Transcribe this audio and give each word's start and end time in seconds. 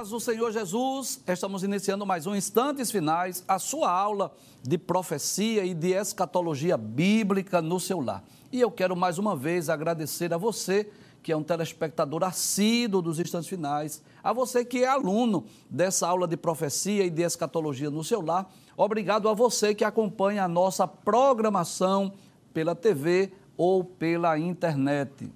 Paz 0.00 0.08
do 0.08 0.18
Senhor 0.18 0.50
Jesus, 0.50 1.20
estamos 1.28 1.62
iniciando 1.62 2.06
mais 2.06 2.26
um 2.26 2.34
Instantes 2.34 2.90
Finais, 2.90 3.44
a 3.46 3.58
sua 3.58 3.92
aula 3.92 4.32
de 4.62 4.78
profecia 4.78 5.62
e 5.62 5.74
de 5.74 5.92
escatologia 5.92 6.74
bíblica 6.78 7.60
no 7.60 7.78
seu 7.78 8.00
lar. 8.00 8.24
E 8.50 8.58
eu 8.62 8.70
quero 8.70 8.96
mais 8.96 9.18
uma 9.18 9.36
vez 9.36 9.68
agradecer 9.68 10.32
a 10.32 10.38
você 10.38 10.90
que 11.22 11.30
é 11.30 11.36
um 11.36 11.42
telespectador 11.42 12.24
assíduo 12.24 13.02
dos 13.02 13.20
Instantes 13.20 13.50
Finais, 13.50 14.02
a 14.24 14.32
você 14.32 14.64
que 14.64 14.84
é 14.84 14.88
aluno 14.88 15.44
dessa 15.68 16.08
aula 16.08 16.26
de 16.26 16.34
profecia 16.34 17.04
e 17.04 17.10
de 17.10 17.20
escatologia 17.20 17.90
no 17.90 18.02
seu 18.02 18.22
lar. 18.22 18.50
Obrigado 18.78 19.28
a 19.28 19.34
você 19.34 19.74
que 19.74 19.84
acompanha 19.84 20.44
a 20.44 20.48
nossa 20.48 20.88
programação 20.88 22.14
pela 22.54 22.74
TV 22.74 23.34
ou 23.54 23.84
pela 23.84 24.38
internet. 24.38 25.30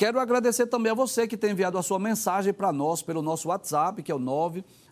Quero 0.00 0.18
agradecer 0.18 0.66
também 0.66 0.90
a 0.90 0.94
você 0.94 1.28
que 1.28 1.36
tem 1.36 1.50
enviado 1.50 1.76
a 1.76 1.82
sua 1.82 1.98
mensagem 1.98 2.54
para 2.54 2.72
nós 2.72 3.02
pelo 3.02 3.20
nosso 3.20 3.48
WhatsApp, 3.48 4.02
que 4.02 4.10
é 4.10 4.14
o 4.14 4.18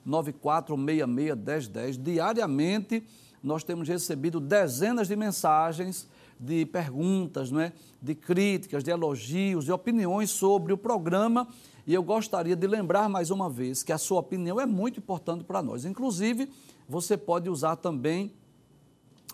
994661010. 0.06 1.96
Diariamente 1.96 3.02
nós 3.42 3.64
temos 3.64 3.88
recebido 3.88 4.38
dezenas 4.38 5.08
de 5.08 5.16
mensagens, 5.16 6.06
de 6.38 6.66
perguntas, 6.66 7.50
não 7.50 7.58
é? 7.58 7.72
de 8.02 8.14
críticas, 8.14 8.84
de 8.84 8.90
elogios, 8.90 9.64
de 9.64 9.72
opiniões 9.72 10.28
sobre 10.28 10.74
o 10.74 10.76
programa. 10.76 11.48
E 11.86 11.94
eu 11.94 12.02
gostaria 12.02 12.54
de 12.54 12.66
lembrar 12.66 13.08
mais 13.08 13.30
uma 13.30 13.48
vez 13.48 13.82
que 13.82 13.94
a 13.94 13.98
sua 13.98 14.20
opinião 14.20 14.60
é 14.60 14.66
muito 14.66 14.98
importante 14.98 15.42
para 15.42 15.62
nós. 15.62 15.86
Inclusive, 15.86 16.52
você 16.86 17.16
pode 17.16 17.48
usar 17.48 17.76
também 17.76 18.30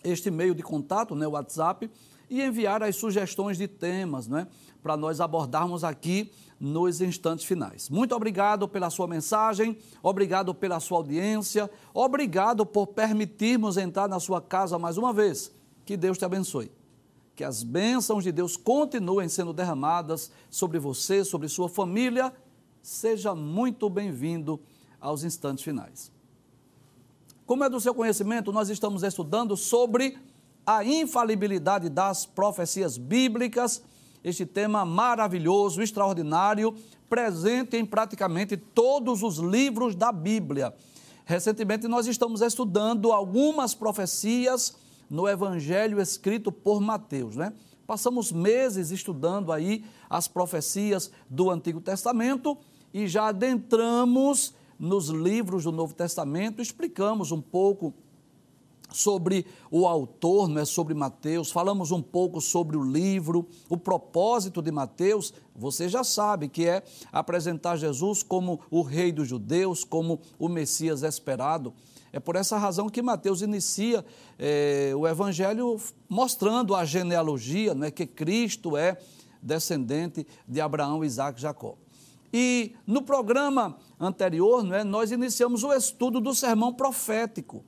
este 0.04 0.30
meio 0.30 0.54
de 0.54 0.62
contato, 0.62 1.16
né, 1.16 1.26
o 1.26 1.32
WhatsApp, 1.32 1.90
e 2.34 2.42
enviar 2.42 2.82
as 2.82 2.96
sugestões 2.96 3.56
de 3.56 3.68
temas, 3.68 4.26
né, 4.26 4.46
para 4.82 4.96
nós 4.96 5.20
abordarmos 5.20 5.84
aqui 5.84 6.30
nos 6.58 7.00
instantes 7.00 7.44
finais. 7.44 7.88
Muito 7.88 8.14
obrigado 8.14 8.68
pela 8.68 8.90
sua 8.90 9.06
mensagem, 9.06 9.76
obrigado 10.02 10.54
pela 10.54 10.80
sua 10.80 10.98
audiência, 10.98 11.70
obrigado 11.92 12.64
por 12.64 12.88
permitirmos 12.88 13.76
entrar 13.76 14.08
na 14.08 14.20
sua 14.20 14.40
casa 14.40 14.78
mais 14.78 14.96
uma 14.96 15.12
vez. 15.12 15.52
Que 15.84 15.96
Deus 15.96 16.18
te 16.18 16.24
abençoe. 16.24 16.70
Que 17.34 17.44
as 17.44 17.62
bênçãos 17.62 18.24
de 18.24 18.30
Deus 18.30 18.56
continuem 18.56 19.28
sendo 19.28 19.52
derramadas 19.52 20.30
sobre 20.48 20.78
você, 20.78 21.24
sobre 21.24 21.48
sua 21.48 21.68
família. 21.68 22.32
Seja 22.80 23.34
muito 23.34 23.90
bem-vindo 23.90 24.60
aos 25.00 25.24
instantes 25.24 25.64
finais. 25.64 26.12
Como 27.44 27.64
é 27.64 27.68
do 27.68 27.80
seu 27.80 27.94
conhecimento, 27.94 28.52
nós 28.52 28.70
estamos 28.70 29.02
estudando 29.02 29.56
sobre 29.56 30.16
a 30.66 30.84
infalibilidade 30.84 31.88
das 31.88 32.24
profecias 32.26 32.96
bíblicas, 32.96 33.82
este 34.22 34.46
tema 34.46 34.84
maravilhoso, 34.84 35.82
extraordinário, 35.82 36.74
presente 37.08 37.76
em 37.76 37.84
praticamente 37.84 38.56
todos 38.56 39.22
os 39.22 39.38
livros 39.38 39.94
da 39.94 40.10
Bíblia. 40.10 40.74
Recentemente 41.26 41.86
nós 41.86 42.06
estamos 42.06 42.40
estudando 42.40 43.12
algumas 43.12 43.74
profecias 43.74 44.76
no 45.08 45.28
Evangelho 45.28 46.00
escrito 46.00 46.50
por 46.50 46.80
Mateus, 46.80 47.36
né? 47.36 47.52
Passamos 47.86 48.32
meses 48.32 48.90
estudando 48.90 49.52
aí 49.52 49.84
as 50.08 50.26
profecias 50.26 51.10
do 51.28 51.50
Antigo 51.50 51.80
Testamento 51.80 52.56
e 52.92 53.06
já 53.06 53.28
adentramos 53.28 54.54
nos 54.78 55.08
livros 55.08 55.64
do 55.64 55.72
Novo 55.72 55.94
Testamento, 55.94 56.62
explicamos 56.62 57.30
um 57.30 57.40
pouco 57.40 57.94
sobre 58.94 59.44
o 59.70 59.86
autor, 59.86 60.48
não 60.48 60.60
é 60.60 60.64
sobre 60.64 60.94
Mateus, 60.94 61.50
falamos 61.50 61.90
um 61.90 62.00
pouco 62.00 62.40
sobre 62.40 62.76
o 62.76 62.82
livro, 62.82 63.46
o 63.68 63.76
propósito 63.76 64.62
de 64.62 64.70
Mateus, 64.70 65.34
você 65.54 65.88
já 65.88 66.04
sabe 66.04 66.48
que 66.48 66.66
é 66.66 66.82
apresentar 67.12 67.76
Jesus 67.76 68.22
como 68.22 68.60
o 68.70 68.82
rei 68.82 69.10
dos 69.10 69.28
judeus, 69.28 69.84
como 69.84 70.20
o 70.38 70.48
Messias 70.48 71.02
esperado. 71.02 71.74
É 72.12 72.20
por 72.20 72.36
essa 72.36 72.56
razão 72.56 72.88
que 72.88 73.02
Mateus 73.02 73.42
inicia 73.42 74.04
é, 74.38 74.92
o 74.96 75.06
evangelho 75.06 75.80
mostrando 76.08 76.74
a 76.74 76.84
genealogia, 76.84 77.74
né, 77.74 77.90
que 77.90 78.06
Cristo 78.06 78.76
é 78.76 78.96
descendente 79.42 80.24
de 80.46 80.60
Abraão, 80.60 81.04
Isaac 81.04 81.38
e 81.38 81.42
Jacó. 81.42 81.76
E 82.32 82.74
no 82.86 83.02
programa 83.02 83.76
anterior, 83.98 84.64
né, 84.64 84.82
nós 84.82 85.12
iniciamos 85.12 85.62
o 85.62 85.72
estudo 85.72 86.20
do 86.20 86.34
sermão 86.34 86.72
profético. 86.72 87.64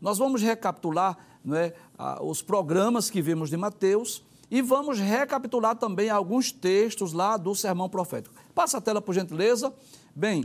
Nós 0.00 0.18
vamos 0.18 0.42
recapitular 0.42 1.16
é, 1.52 1.74
os 2.20 2.42
programas 2.42 3.10
que 3.10 3.20
vimos 3.22 3.50
de 3.50 3.56
Mateus 3.56 4.22
e 4.50 4.62
vamos 4.62 4.98
recapitular 4.98 5.76
também 5.76 6.08
alguns 6.08 6.50
textos 6.50 7.12
lá 7.12 7.36
do 7.36 7.54
sermão 7.54 7.88
profético. 7.88 8.34
Passa 8.54 8.78
a 8.78 8.80
tela, 8.80 9.00
por 9.00 9.14
gentileza. 9.14 9.72
Bem, 10.14 10.44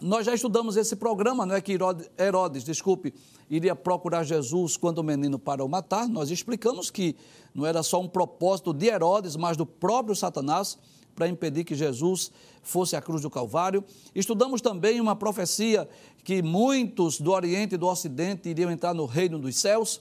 nós 0.00 0.26
já 0.26 0.34
estudamos 0.34 0.76
esse 0.76 0.96
programa, 0.96 1.46
não 1.46 1.54
é 1.54 1.60
que 1.60 1.72
Herodes, 1.72 2.10
Herodes, 2.18 2.64
desculpe, 2.64 3.14
iria 3.48 3.76
procurar 3.76 4.24
Jesus 4.24 4.76
quando 4.76 4.98
o 4.98 5.02
menino 5.04 5.38
para 5.38 5.64
o 5.64 5.68
matar. 5.68 6.08
Nós 6.08 6.30
explicamos 6.30 6.90
que 6.90 7.16
não 7.54 7.64
era 7.64 7.82
só 7.82 8.00
um 8.00 8.08
propósito 8.08 8.72
de 8.72 8.86
Herodes, 8.86 9.36
mas 9.36 9.56
do 9.56 9.64
próprio 9.64 10.14
Satanás 10.14 10.76
para 11.14 11.28
impedir 11.28 11.64
que 11.64 11.74
Jesus 11.74 12.30
fosse 12.62 12.96
à 12.96 13.02
cruz 13.02 13.22
do 13.22 13.30
Calvário. 13.30 13.84
Estudamos 14.14 14.60
também 14.60 15.00
uma 15.00 15.14
profecia 15.14 15.88
que 16.22 16.42
muitos 16.42 17.20
do 17.20 17.30
Oriente 17.30 17.74
e 17.74 17.78
do 17.78 17.86
Ocidente 17.86 18.48
iriam 18.48 18.70
entrar 18.70 18.94
no 18.94 19.06
reino 19.06 19.38
dos 19.38 19.56
céus. 19.56 20.00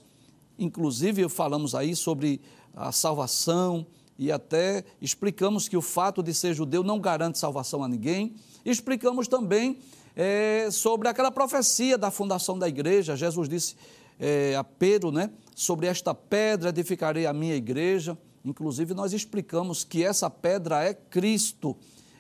Inclusive, 0.58 1.28
falamos 1.30 1.76
aí 1.76 1.96
sobre 1.96 2.42
a 2.76 2.92
salvação 2.92 3.86
e 4.18 4.32
até 4.32 4.84
explicamos 5.02 5.68
que 5.68 5.76
o 5.76 5.82
fato 5.82 6.24
de 6.24 6.34
ser 6.34 6.54
judeu 6.54 6.84
não 6.84 7.00
garante 7.00 7.38
salvação 7.38 7.84
a 7.84 7.88
ninguém. 7.88 8.36
Explicamos 8.66 9.28
também 9.28 9.78
é, 10.16 10.70
sobre 10.72 11.08
aquela 11.08 11.32
profecia 11.32 11.98
da 11.98 12.12
fundação 12.12 12.58
da 12.58 12.68
igreja. 12.68 13.16
Jesus 13.16 13.50
disse 13.50 13.76
é, 14.20 14.56
a 14.56 14.64
Pedro, 14.64 15.12
né? 15.12 15.30
Sobre 15.56 15.88
esta 15.88 16.14
pedra 16.14 16.70
edificarei 16.70 17.26
a 17.26 17.34
minha 17.34 17.56
igreja. 17.56 18.18
Inclusive, 18.44 18.94
nós 18.94 19.14
explicamos 19.14 19.84
que 19.84 20.04
essa 20.04 20.30
pedra 20.30 20.84
é 20.84 20.94
Cristo 20.94 21.78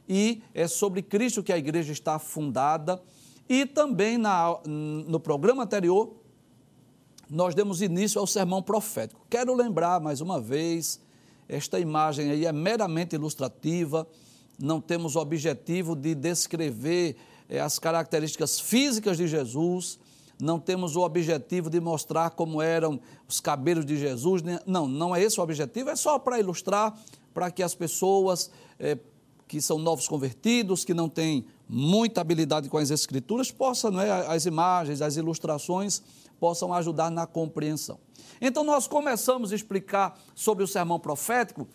e 0.07 0.41
é 0.53 0.67
sobre 0.67 1.01
Cristo 1.01 1.43
que 1.43 1.51
a 1.51 1.57
igreja 1.57 1.91
está 1.91 2.17
fundada. 2.17 3.01
E 3.47 3.65
também 3.65 4.17
na, 4.17 4.57
no 4.65 5.19
programa 5.19 5.63
anterior, 5.63 6.15
nós 7.29 7.53
demos 7.53 7.81
início 7.81 8.19
ao 8.19 8.27
sermão 8.27 8.61
profético. 8.61 9.25
Quero 9.29 9.53
lembrar 9.53 9.99
mais 9.99 10.21
uma 10.21 10.39
vez, 10.39 10.99
esta 11.47 11.79
imagem 11.79 12.31
aí 12.31 12.45
é 12.45 12.51
meramente 12.51 13.15
ilustrativa, 13.15 14.07
não 14.59 14.79
temos 14.79 15.15
o 15.15 15.19
objetivo 15.19 15.95
de 15.95 16.15
descrever 16.15 17.17
é, 17.49 17.59
as 17.59 17.79
características 17.79 18.59
físicas 18.59 19.17
de 19.17 19.27
Jesus, 19.27 19.99
não 20.41 20.59
temos 20.59 20.95
o 20.95 21.01
objetivo 21.01 21.69
de 21.69 21.79
mostrar 21.79 22.31
como 22.31 22.61
eram 22.61 22.99
os 23.27 23.39
cabelos 23.39 23.85
de 23.85 23.97
Jesus. 23.97 24.41
Né? 24.41 24.59
Não, 24.65 24.87
não 24.87 25.15
é 25.15 25.21
esse 25.21 25.39
o 25.39 25.43
objetivo, 25.43 25.89
é 25.89 25.95
só 25.95 26.17
para 26.19 26.39
ilustrar, 26.39 26.97
para 27.33 27.49
que 27.51 27.63
as 27.63 27.73
pessoas 27.73 28.51
é, 28.79 28.97
que 29.47 29.61
são 29.61 29.77
novos 29.77 30.07
convertidos, 30.07 30.83
que 30.83 30.93
não 30.93 31.07
têm 31.07 31.45
muita 31.67 32.21
habilidade 32.21 32.69
com 32.69 32.77
as 32.77 32.91
escrituras, 32.91 33.51
possam, 33.51 33.91
não 33.91 34.01
é, 34.01 34.27
as 34.27 34.45
imagens, 34.45 35.01
as 35.01 35.15
ilustrações, 35.15 36.01
possam 36.39 36.73
ajudar 36.73 37.09
na 37.09 37.25
compreensão. 37.25 37.99
Então, 38.41 38.63
nós 38.63 38.87
começamos 38.87 39.51
a 39.51 39.55
explicar 39.55 40.19
sobre 40.35 40.63
o 40.63 40.67
sermão 40.67 40.99
profético 40.99 41.67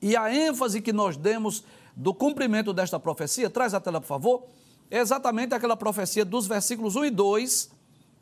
e 0.00 0.16
a 0.16 0.32
ênfase 0.32 0.80
que 0.80 0.92
nós 0.92 1.16
demos 1.16 1.64
do 1.96 2.14
cumprimento 2.14 2.72
desta 2.72 3.00
profecia. 3.00 3.50
Traz 3.50 3.74
a 3.74 3.80
tela, 3.80 4.00
por 4.00 4.06
favor 4.06 4.44
é 4.90 4.98
exatamente 4.98 5.54
aquela 5.54 5.76
profecia 5.76 6.24
dos 6.24 6.46
versículos 6.46 6.96
1 6.96 7.04
e 7.04 7.10
2, 7.10 7.70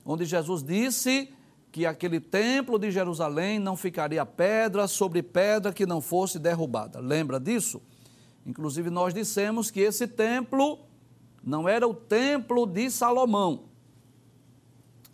onde 0.04 0.24
Jesus 0.26 0.62
disse 0.62 1.32
que 1.72 1.86
aquele 1.86 2.20
templo 2.20 2.78
de 2.78 2.90
Jerusalém 2.90 3.58
não 3.58 3.76
ficaria 3.76 4.24
pedra 4.26 4.86
sobre 4.86 5.22
pedra 5.22 5.72
que 5.72 5.86
não 5.86 6.00
fosse 6.00 6.38
derrubada. 6.38 7.00
Lembra 7.00 7.40
disso? 7.40 7.80
Inclusive, 8.44 8.90
nós 8.90 9.14
dissemos 9.14 9.70
que 9.70 9.80
esse 9.80 10.06
templo 10.06 10.78
não 11.42 11.68
era 11.68 11.86
o 11.86 11.94
templo 11.94 12.66
de 12.66 12.90
Salomão. 12.90 13.64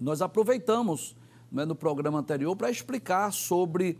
Nós 0.00 0.20
aproveitamos 0.22 1.16
né, 1.50 1.64
no 1.64 1.74
programa 1.74 2.18
anterior 2.18 2.56
para 2.56 2.70
explicar 2.70 3.32
sobre 3.32 3.98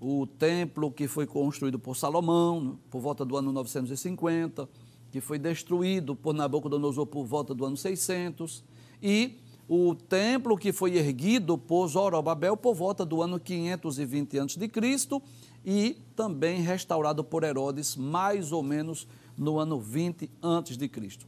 o 0.00 0.26
templo 0.26 0.90
que 0.90 1.06
foi 1.08 1.26
construído 1.26 1.78
por 1.78 1.96
Salomão, 1.96 2.78
por 2.90 3.00
volta 3.00 3.24
do 3.24 3.36
ano 3.36 3.52
950 3.52 4.68
que 5.16 5.20
foi 5.22 5.38
destruído 5.38 6.14
por 6.14 6.34
Nabucodonosor 6.34 7.06
por 7.06 7.24
volta 7.24 7.54
do 7.54 7.64
ano 7.64 7.74
600, 7.74 8.62
e 9.02 9.38
o 9.66 9.94
templo 9.94 10.58
que 10.58 10.74
foi 10.74 10.98
erguido 10.98 11.56
por 11.56 11.88
Zorobabel 11.88 12.54
por 12.54 12.74
volta 12.74 13.02
do 13.02 13.22
ano 13.22 13.40
520 13.40 14.38
a.C. 14.38 15.22
e 15.64 15.96
também 16.14 16.60
restaurado 16.60 17.24
por 17.24 17.44
Herodes 17.44 17.96
mais 17.96 18.52
ou 18.52 18.62
menos 18.62 19.08
no 19.38 19.58
ano 19.58 19.80
20 19.80 20.30
a.C. 20.42 21.18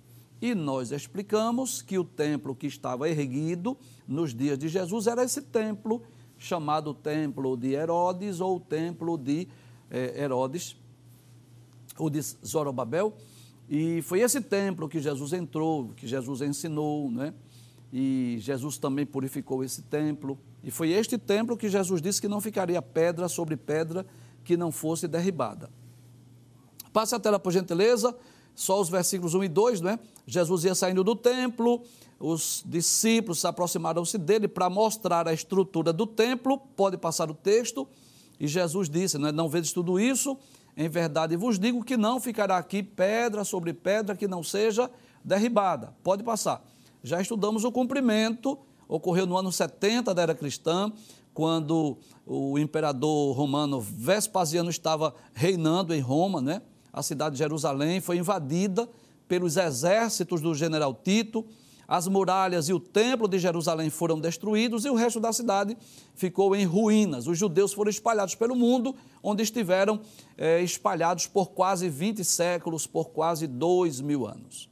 E 0.43 0.55
nós 0.55 0.93
explicamos 0.93 1.81
que 1.81 1.99
o 1.99 2.05
templo 2.05 2.55
que 2.55 2.67
estava 2.67 3.09
erguido 3.09 3.75
nos 4.07 4.35
dias 4.35 4.59
de 4.59 4.69
Jesus 4.69 5.07
era 5.07 5.25
esse 5.25 5.41
templo 5.41 6.03
chamado 6.37 6.93
Templo 6.93 7.57
de 7.57 7.73
Herodes 7.73 8.39
ou 8.39 8.61
Templo 8.61 9.17
de 9.17 9.49
eh, 9.91 10.25
Herodes, 10.25 10.77
ou 11.97 12.11
de 12.11 12.21
Zorobabel, 12.21 13.17
E 13.69 14.01
foi 14.03 14.21
esse 14.21 14.41
templo 14.41 14.89
que 14.89 15.01
Jesus 15.01 15.33
entrou, 15.33 15.91
que 15.91 16.07
Jesus 16.07 16.41
ensinou, 16.41 17.11
né? 17.11 17.35
E 17.93 18.37
Jesus 18.41 18.79
também 18.79 19.05
purificou 19.05 19.63
esse 19.63 19.83
templo. 19.83 20.39
E 20.63 20.71
foi 20.71 20.91
este 20.91 21.19
templo 21.19 21.57
que 21.57 21.69
Jesus 21.69 22.01
disse 22.01 22.21
que 22.21 22.29
não 22.29 22.41
ficaria 22.41 22.81
pedra 22.81 23.29
sobre 23.29 23.57
pedra 23.57 24.07
que 24.45 24.57
não 24.57 24.73
fosse 24.73 25.07
derribada. 25.07 25.71
Passe 26.93 27.15
a 27.15 27.21
tela, 27.21 27.39
por 27.39 27.53
gentileza, 27.53 28.17
só 28.55 28.81
os 28.81 28.89
versículos 28.89 29.35
1 29.35 29.45
e 29.45 29.49
2, 29.49 29.81
né? 29.83 29.99
Jesus 30.27 30.65
ia 30.65 30.75
saindo 30.75 31.05
do 31.05 31.15
templo, 31.15 31.83
os 32.19 32.63
discípulos 32.67 33.45
aproximaram-se 33.45 34.19
dele 34.19 34.49
para 34.49 34.69
mostrar 34.69 35.29
a 35.29 35.33
estrutura 35.33 35.93
do 35.93 36.07
templo. 36.07 36.59
Pode 36.59 36.97
passar 36.97 37.31
o 37.31 37.35
texto. 37.35 37.87
E 38.41 38.49
Jesus 38.49 38.89
disse: 38.89 39.19
Não, 39.19 39.29
é, 39.29 39.33
não 39.33 39.49
vedes 39.49 39.73
tudo 39.73 40.01
isso? 40.01 40.37
Em 40.81 40.89
verdade 40.89 41.37
vos 41.37 41.59
digo 41.59 41.83
que 41.83 41.97
não 41.97 42.21
ficará 42.21 42.57
aqui 42.57 42.85
pedra 42.85 43.43
sobre 43.43 43.73
pedra 43.73 44.15
que 44.15 44.29
não 44.29 44.45
seja 44.45 44.89
derribada. 45.25 45.93
Pode 46.05 46.23
passar. 46.23 46.65
Já 47.03 47.21
estudamos 47.21 47.65
o 47.65 47.73
cumprimento, 47.73 48.57
ocorreu 48.87 49.27
no 49.27 49.37
ano 49.37 49.51
70 49.51 50.15
da 50.15 50.23
era 50.23 50.37
cristã, 50.37 50.93
quando 51.35 51.99
o 52.25 52.57
imperador 52.61 53.37
romano 53.37 53.81
Vespasiano 53.81 54.71
estava 54.71 55.13
reinando 55.35 55.93
em 55.93 56.01
Roma, 56.01 56.41
né? 56.41 56.63
A 56.93 57.03
cidade 57.03 57.33
de 57.33 57.39
Jerusalém 57.39 58.01
foi 58.01 58.19
invadida 58.19 58.89
pelos 59.27 59.57
exércitos 59.57 60.41
do 60.41 60.55
general 60.55 60.95
Tito 60.95 61.45
as 61.89 62.07
muralhas 62.07 62.69
e 62.69 62.75
o 62.75 62.79
templo 62.79 63.27
de 63.27 63.39
Jerusalém 63.39 63.89
foram 63.89 64.21
destruídos 64.21 64.85
e 64.85 64.91
o 64.91 64.95
resto 64.95 65.19
da 65.19 65.33
cidade 65.33 65.75
ficou 66.15 66.55
em 66.55 66.67
ruínas. 66.67 67.27
Os 67.27 67.39
judeus 67.39 67.73
foram 67.73 67.89
espalhados 67.89 68.35
pelo 68.35 68.55
mundo, 68.55 68.95
onde 69.23 69.43
estiveram 69.43 69.99
é, 70.37 70.61
espalhados 70.61 71.27
por 71.27 71.53
quase 71.53 71.89
20 71.89 72.23
séculos, 72.23 72.87
por 72.87 73.09
quase 73.09 73.47
dois 73.47 74.03
mil 74.03 74.27
anos. 74.27 74.69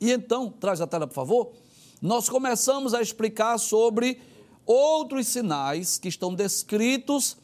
E 0.00 0.12
então, 0.12 0.48
traz 0.48 0.80
a 0.80 0.86
tela, 0.86 1.08
por 1.08 1.14
favor, 1.14 1.52
nós 2.00 2.28
começamos 2.28 2.94
a 2.94 3.02
explicar 3.02 3.58
sobre 3.58 4.20
outros 4.64 5.26
sinais 5.26 5.98
que 5.98 6.06
estão 6.06 6.32
descritos 6.32 7.36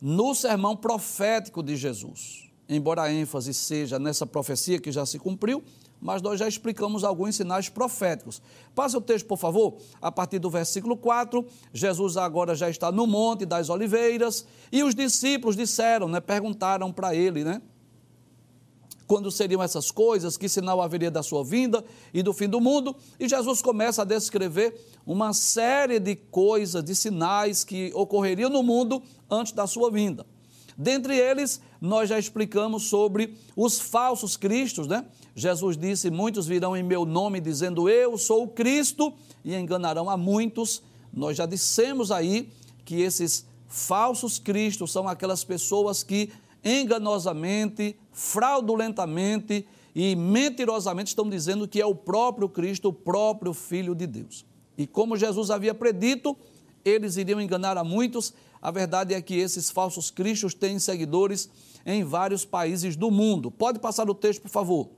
no 0.00 0.34
sermão 0.34 0.76
profético 0.76 1.62
de 1.62 1.76
Jesus. 1.76 2.48
Embora 2.68 3.02
a 3.02 3.12
ênfase 3.12 3.54
seja 3.54 3.96
nessa 3.98 4.26
profecia 4.26 4.80
que 4.80 4.90
já 4.90 5.06
se 5.06 5.18
cumpriu, 5.18 5.62
mas 6.00 6.22
nós 6.22 6.38
já 6.38 6.46
explicamos 6.46 7.04
alguns 7.04 7.36
sinais 7.36 7.68
proféticos. 7.68 8.40
Passa 8.74 8.98
o 8.98 9.00
texto, 9.00 9.26
por 9.26 9.38
favor, 9.38 9.76
a 10.00 10.10
partir 10.12 10.38
do 10.38 10.50
versículo 10.50 10.96
4. 10.96 11.44
Jesus 11.72 12.16
agora 12.16 12.54
já 12.54 12.70
está 12.70 12.92
no 12.92 13.06
Monte 13.06 13.44
das 13.44 13.68
Oliveiras 13.68 14.46
e 14.70 14.82
os 14.82 14.94
discípulos 14.94 15.56
disseram, 15.56 16.08
né, 16.08 16.20
perguntaram 16.20 16.92
para 16.92 17.14
ele, 17.14 17.44
né? 17.44 17.60
Quando 19.06 19.30
seriam 19.30 19.62
essas 19.62 19.90
coisas, 19.90 20.36
que 20.36 20.50
sinal 20.50 20.82
haveria 20.82 21.10
da 21.10 21.22
sua 21.22 21.42
vinda 21.42 21.82
e 22.12 22.22
do 22.22 22.34
fim 22.34 22.46
do 22.46 22.60
mundo? 22.60 22.94
E 23.18 23.26
Jesus 23.26 23.62
começa 23.62 24.02
a 24.02 24.04
descrever 24.04 24.78
uma 25.06 25.32
série 25.32 25.98
de 25.98 26.14
coisas, 26.14 26.84
de 26.84 26.94
sinais 26.94 27.64
que 27.64 27.90
ocorreriam 27.94 28.50
no 28.50 28.62
mundo 28.62 29.02
antes 29.30 29.52
da 29.52 29.66
sua 29.66 29.90
vinda. 29.90 30.26
Dentre 30.76 31.16
eles, 31.16 31.60
nós 31.80 32.08
já 32.08 32.18
explicamos 32.18 32.84
sobre 32.84 33.34
os 33.56 33.80
falsos 33.80 34.36
cristos, 34.36 34.86
né? 34.86 35.06
Jesus 35.38 35.76
disse: 35.76 36.10
Muitos 36.10 36.46
virão 36.46 36.76
em 36.76 36.82
meu 36.82 37.04
nome 37.04 37.40
dizendo 37.40 37.88
eu 37.88 38.18
sou 38.18 38.42
o 38.42 38.48
Cristo 38.48 39.12
e 39.44 39.54
enganarão 39.54 40.10
a 40.10 40.16
muitos. 40.16 40.82
Nós 41.12 41.36
já 41.36 41.46
dissemos 41.46 42.10
aí 42.10 42.50
que 42.84 43.00
esses 43.00 43.46
falsos 43.68 44.38
cristos 44.38 44.90
são 44.90 45.06
aquelas 45.06 45.44
pessoas 45.44 46.02
que 46.02 46.30
enganosamente, 46.64 47.96
fraudulentamente 48.12 49.64
e 49.94 50.16
mentirosamente 50.16 51.10
estão 51.10 51.28
dizendo 51.28 51.68
que 51.68 51.80
é 51.80 51.86
o 51.86 51.94
próprio 51.94 52.48
Cristo, 52.48 52.88
o 52.88 52.92
próprio 52.92 53.54
Filho 53.54 53.94
de 53.94 54.06
Deus. 54.06 54.44
E 54.76 54.86
como 54.86 55.16
Jesus 55.16 55.50
havia 55.50 55.72
predito, 55.72 56.36
eles 56.84 57.16
iriam 57.16 57.40
enganar 57.40 57.78
a 57.78 57.84
muitos 57.84 58.34
a 58.60 58.70
verdade 58.70 59.14
é 59.14 59.22
que 59.22 59.36
esses 59.36 59.70
falsos 59.70 60.10
cristos 60.10 60.52
têm 60.52 60.78
seguidores 60.78 61.48
em 61.86 62.02
vários 62.02 62.44
países 62.44 62.96
do 62.96 63.10
mundo. 63.10 63.50
Pode 63.50 63.78
passar 63.78 64.10
o 64.10 64.14
texto, 64.14 64.42
por 64.42 64.50
favor. 64.50 64.88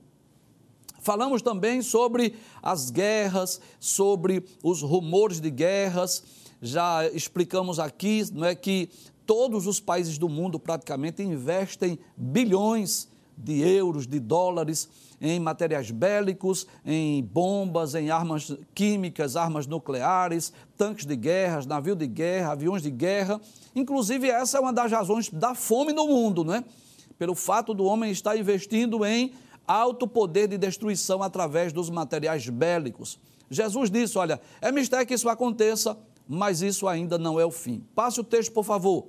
Falamos 1.01 1.41
também 1.41 1.81
sobre 1.81 2.35
as 2.61 2.91
guerras, 2.91 3.59
sobre 3.79 4.45
os 4.63 4.83
rumores 4.83 5.41
de 5.41 5.49
guerras. 5.49 6.23
Já 6.61 7.07
explicamos 7.07 7.79
aqui, 7.79 8.23
não 8.31 8.45
é 8.45 8.53
que 8.53 8.87
todos 9.25 9.65
os 9.65 9.79
países 9.79 10.19
do 10.19 10.29
mundo 10.29 10.59
praticamente 10.59 11.23
investem 11.23 11.97
bilhões 12.15 13.09
de 13.35 13.61
euros, 13.61 14.05
de 14.05 14.19
dólares 14.19 14.87
em 15.19 15.39
materiais 15.39 15.89
bélicos, 15.89 16.67
em 16.85 17.23
bombas, 17.23 17.95
em 17.95 18.11
armas 18.11 18.55
químicas, 18.75 19.35
armas 19.35 19.65
nucleares, 19.65 20.53
tanques 20.77 21.05
de 21.05 21.15
guerra, 21.15 21.61
navios 21.65 21.97
de 21.97 22.05
guerra, 22.05 22.51
aviões 22.51 22.83
de 22.83 22.91
guerra. 22.91 23.41
Inclusive, 23.75 24.29
essa 24.29 24.59
é 24.59 24.61
uma 24.61 24.73
das 24.73 24.91
razões 24.91 25.29
da 25.29 25.55
fome 25.55 25.93
no 25.93 26.07
mundo, 26.07 26.43
não 26.43 26.53
é? 26.53 26.63
Pelo 27.17 27.33
fato 27.33 27.73
do 27.73 27.85
homem 27.85 28.11
estar 28.11 28.37
investindo 28.37 29.03
em 29.03 29.31
alto 29.71 30.07
poder 30.07 30.47
de 30.47 30.57
destruição 30.57 31.23
através 31.23 31.71
dos 31.71 31.89
materiais 31.89 32.47
bélicos. 32.47 33.19
Jesus 33.49 33.89
disse: 33.89 34.17
Olha, 34.17 34.39
é 34.61 34.71
mistério 34.71 35.05
que 35.05 35.13
isso 35.13 35.29
aconteça, 35.29 35.97
mas 36.27 36.61
isso 36.61 36.87
ainda 36.87 37.17
não 37.17 37.39
é 37.39 37.45
o 37.45 37.51
fim. 37.51 37.83
Passe 37.95 38.19
o 38.19 38.23
texto, 38.23 38.51
por 38.51 38.63
favor. 38.63 39.07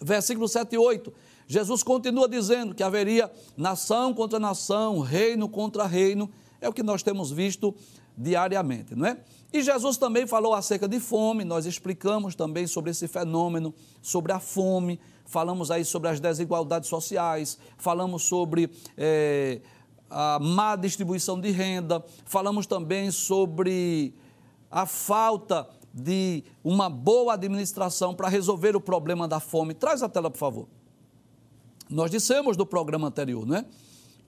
Versículo 0.00 0.48
7 0.48 0.74
e 0.74 0.78
8. 0.78 1.12
Jesus 1.46 1.82
continua 1.82 2.28
dizendo 2.28 2.74
que 2.74 2.82
haveria 2.82 3.30
nação 3.56 4.14
contra 4.14 4.38
nação, 4.38 5.00
reino 5.00 5.48
contra 5.48 5.86
reino, 5.86 6.30
é 6.60 6.68
o 6.68 6.72
que 6.72 6.82
nós 6.82 7.02
temos 7.02 7.30
visto 7.30 7.74
diariamente, 8.16 8.94
não 8.94 9.06
é? 9.06 9.18
E 9.52 9.62
Jesus 9.62 9.96
também 9.96 10.26
falou 10.26 10.54
acerca 10.54 10.88
de 10.88 10.98
fome, 10.98 11.44
nós 11.44 11.66
explicamos 11.66 12.34
também 12.34 12.66
sobre 12.66 12.90
esse 12.90 13.06
fenômeno, 13.06 13.74
sobre 14.02 14.32
a 14.32 14.40
fome, 14.40 14.98
falamos 15.34 15.68
aí 15.68 15.84
sobre 15.84 16.08
as 16.08 16.20
desigualdades 16.20 16.88
sociais, 16.88 17.58
falamos 17.76 18.22
sobre 18.22 18.70
é, 18.96 19.60
a 20.08 20.38
má 20.40 20.76
distribuição 20.76 21.40
de 21.40 21.50
renda, 21.50 22.04
falamos 22.24 22.68
também 22.68 23.10
sobre 23.10 24.14
a 24.70 24.86
falta 24.86 25.68
de 25.92 26.44
uma 26.62 26.88
boa 26.88 27.34
administração 27.34 28.14
para 28.14 28.28
resolver 28.28 28.76
o 28.76 28.80
problema 28.80 29.26
da 29.26 29.40
fome. 29.40 29.74
Traz 29.74 30.04
a 30.04 30.08
tela, 30.08 30.30
por 30.30 30.38
favor. 30.38 30.68
Nós 31.90 32.12
dissemos 32.12 32.56
no 32.56 32.64
programa 32.64 33.08
anterior, 33.08 33.44
né? 33.44 33.64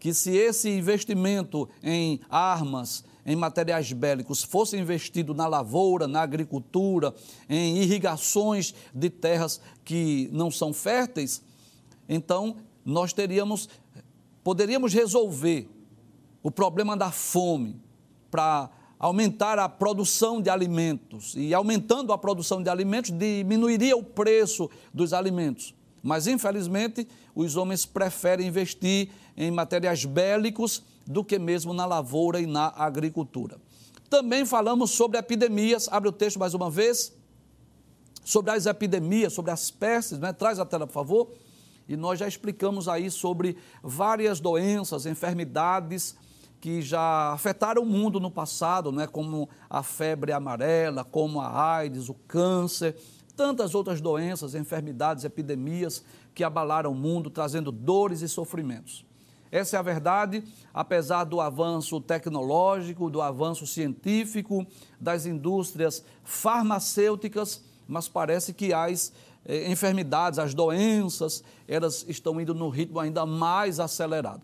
Que 0.01 0.13
se 0.13 0.37
esse 0.37 0.69
investimento 0.69 1.69
em 1.85 2.21
armas, 2.29 3.05
em 3.27 3.35
materiais 3.35 3.93
bélicos 3.93 4.45
fosse 4.45 4.79
investido 4.79 5.35
na 5.35 5.49
lavoura, 5.49 6.07
na 6.07 6.23
agricultura, 6.23 7.13
em 7.49 7.79
irrigações 7.79 8.73
de 8.95 9.11
terras 9.11 9.61
que 9.85 10.31
não 10.33 10.49
são 10.49 10.73
férteis, 10.73 11.43
então 12.09 12.57
nós 12.85 13.13
teríamos, 13.13 13.69
poderíamos 14.45 14.95
resolver 14.95 15.69
o 16.41 16.53
problema 16.53 16.97
da 16.97 17.11
fome 17.11 17.81
para 18.31 18.71
aumentar 18.99 19.59
a 19.59 19.69
produção 19.69 20.41
de 20.41 20.49
alimentos. 20.49 21.35
E 21.37 21.53
aumentando 21.53 22.13
a 22.13 22.19
produção 22.19 22.63
de 22.63 22.71
alimentos, 22.71 23.11
diminuiria 23.11 23.97
o 23.97 24.05
preço 24.05 24.71
dos 24.95 25.13
alimentos. 25.13 25.75
Mas, 26.03 26.29
infelizmente, 26.29 27.09
os 27.35 27.57
homens 27.57 27.85
preferem 27.85 28.47
investir 28.47 29.09
em 29.37 29.51
materiais 29.51 30.05
bélicos 30.05 30.85
do 31.07 31.25
que 31.25 31.39
mesmo 31.39 31.73
na 31.73 31.87
lavoura 31.87 32.41
e 32.41 32.47
na 32.47 32.73
agricultura. 32.77 33.59
Também 34.11 34.45
falamos 34.45 34.91
sobre 34.91 35.19
epidemias, 35.19 35.89
abre 35.91 36.09
o 36.09 36.13
texto 36.13 36.39
mais 36.39 36.55
uma 36.55 36.71
vez, 36.71 37.13
sobre 38.25 38.51
as 38.51 38.67
epidemias, 38.67 39.33
sobre 39.33 39.51
as 39.51 39.71
pestes, 39.71 40.19
né? 40.19 40.33
traz 40.33 40.59
a 40.59 40.65
tela, 40.65 40.87
por 40.87 40.93
favor. 40.93 41.31
E 41.89 41.97
nós 41.97 42.19
já 42.19 42.27
explicamos 42.27 42.89
aí 42.89 43.11
sobre 43.11 43.57
várias 43.83 44.41
doenças, 44.41 45.07
enfermidades 45.07 46.17
que 46.61 46.83
já 46.83 47.33
afetaram 47.33 47.83
o 47.83 47.87
mundo 47.87 48.19
no 48.19 48.31
passado, 48.31 48.91
né? 48.91 49.07
como 49.07 49.49
a 49.71 49.83
febre 49.83 50.33
amarela, 50.33 51.05
como 51.05 51.41
a 51.41 51.77
AIDS, 51.77 52.09
o 52.09 52.15
câncer 52.15 52.97
tantas 53.37 53.75
outras 53.75 54.01
doenças, 54.01 54.55
enfermidades, 54.55 55.25
epidemias 55.25 56.03
que 56.35 56.43
abalaram 56.43 56.91
o 56.91 56.95
mundo, 56.95 57.31
trazendo 57.31 57.71
dores 57.71 58.23
e 58.23 58.29
sofrimentos. 58.29 59.05
Essa 59.51 59.77
é 59.77 59.79
a 59.79 59.83
verdade, 59.83 60.43
apesar 60.75 61.25
do 61.25 61.41
avanço 61.41 62.01
tecnológico, 62.01 63.11
do 63.11 63.23
avanço 63.23 63.67
científico, 63.67 64.67
das 65.01 65.27
indústrias 65.27 66.05
farmacêuticas, 66.25 67.63
mas 67.87 68.09
parece 68.09 68.53
que 68.53 68.73
as 68.73 69.13
eh, 69.45 69.71
enfermidades, 69.71 70.39
as 70.39 70.53
doenças, 70.53 71.45
elas 71.69 72.05
estão 72.09 72.41
indo 72.41 72.55
no 72.55 72.69
ritmo 72.69 72.99
ainda 72.99 73.25
mais 73.25 73.79
acelerado. 73.79 74.43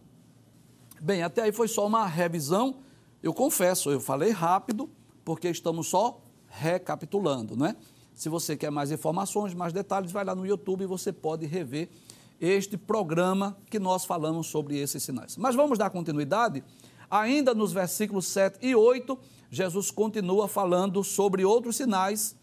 Bem, 1.01 1.23
até 1.23 1.43
aí 1.43 1.53
foi 1.53 1.67
só 1.67 1.87
uma 1.87 2.07
revisão. 2.07 2.77
Eu 3.21 3.35
confesso, 3.35 3.91
eu 3.91 4.01
falei 4.01 4.31
rápido, 4.31 4.89
porque 5.25 5.49
estamos 5.49 5.89
só 5.89 6.21
recapitulando, 6.49 7.57
não 7.57 7.67
é? 7.67 7.77
Se 8.15 8.29
você 8.29 8.57
quer 8.57 8.71
mais 8.71 8.93
informações, 8.93 9.55
mais 9.55 9.73
detalhes, 9.73 10.13
vai 10.13 10.25
lá 10.25 10.35
no 10.35 10.47
YouTube 10.47 10.83
e 10.83 10.87
você 10.87 11.13
pode 11.13 11.47
rever 11.47 11.89
este 12.43 12.77
programa 12.77 13.57
que 13.71 13.79
nós 13.79 14.05
falamos 14.05 14.49
sobre 14.49 14.77
esses 14.77 15.01
sinais. 15.01 15.37
Mas 15.37 15.55
vamos 15.55 15.79
dar 15.79 15.91
continuidade. 15.91 16.65
Ainda 17.09 17.55
nos 17.55 17.73
versículos 17.73 18.27
7 18.27 18.59
e 18.61 18.75
8, 18.75 19.17
Jesus 19.49 19.93
continua 19.93 20.49
falando 20.49 21.05
sobre 21.05 21.45
outros 21.45 21.77
sinais 21.77 22.37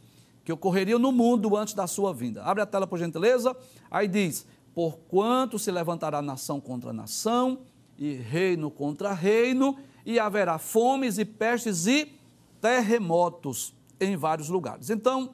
que 0.46 0.54
ocorreriam 0.54 0.98
no 0.98 1.12
mundo 1.12 1.58
antes 1.58 1.74
da 1.74 1.86
sua 1.86 2.14
vinda. 2.14 2.44
Abre 2.44 2.64
a 2.64 2.66
tela, 2.66 2.88
por 2.88 2.98
gentileza. 2.98 3.54
Aí 3.92 4.08
diz: 4.08 4.46
Porquanto 4.74 5.60
se 5.60 5.70
levantará 5.70 6.22
nação 6.22 6.62
contra 6.62 6.94
nação, 6.94 7.60
e 7.98 8.14
reino 8.14 8.72
contra 8.72 9.12
reino, 9.12 9.78
e 10.06 10.18
haverá 10.18 10.58
fomes 10.58 11.18
e 11.18 11.26
pestes 11.26 11.88
e 11.88 12.14
terremotos 12.62 13.74
em 14.00 14.16
vários 14.16 14.48
lugares. 14.48 14.90
Então, 14.90 15.32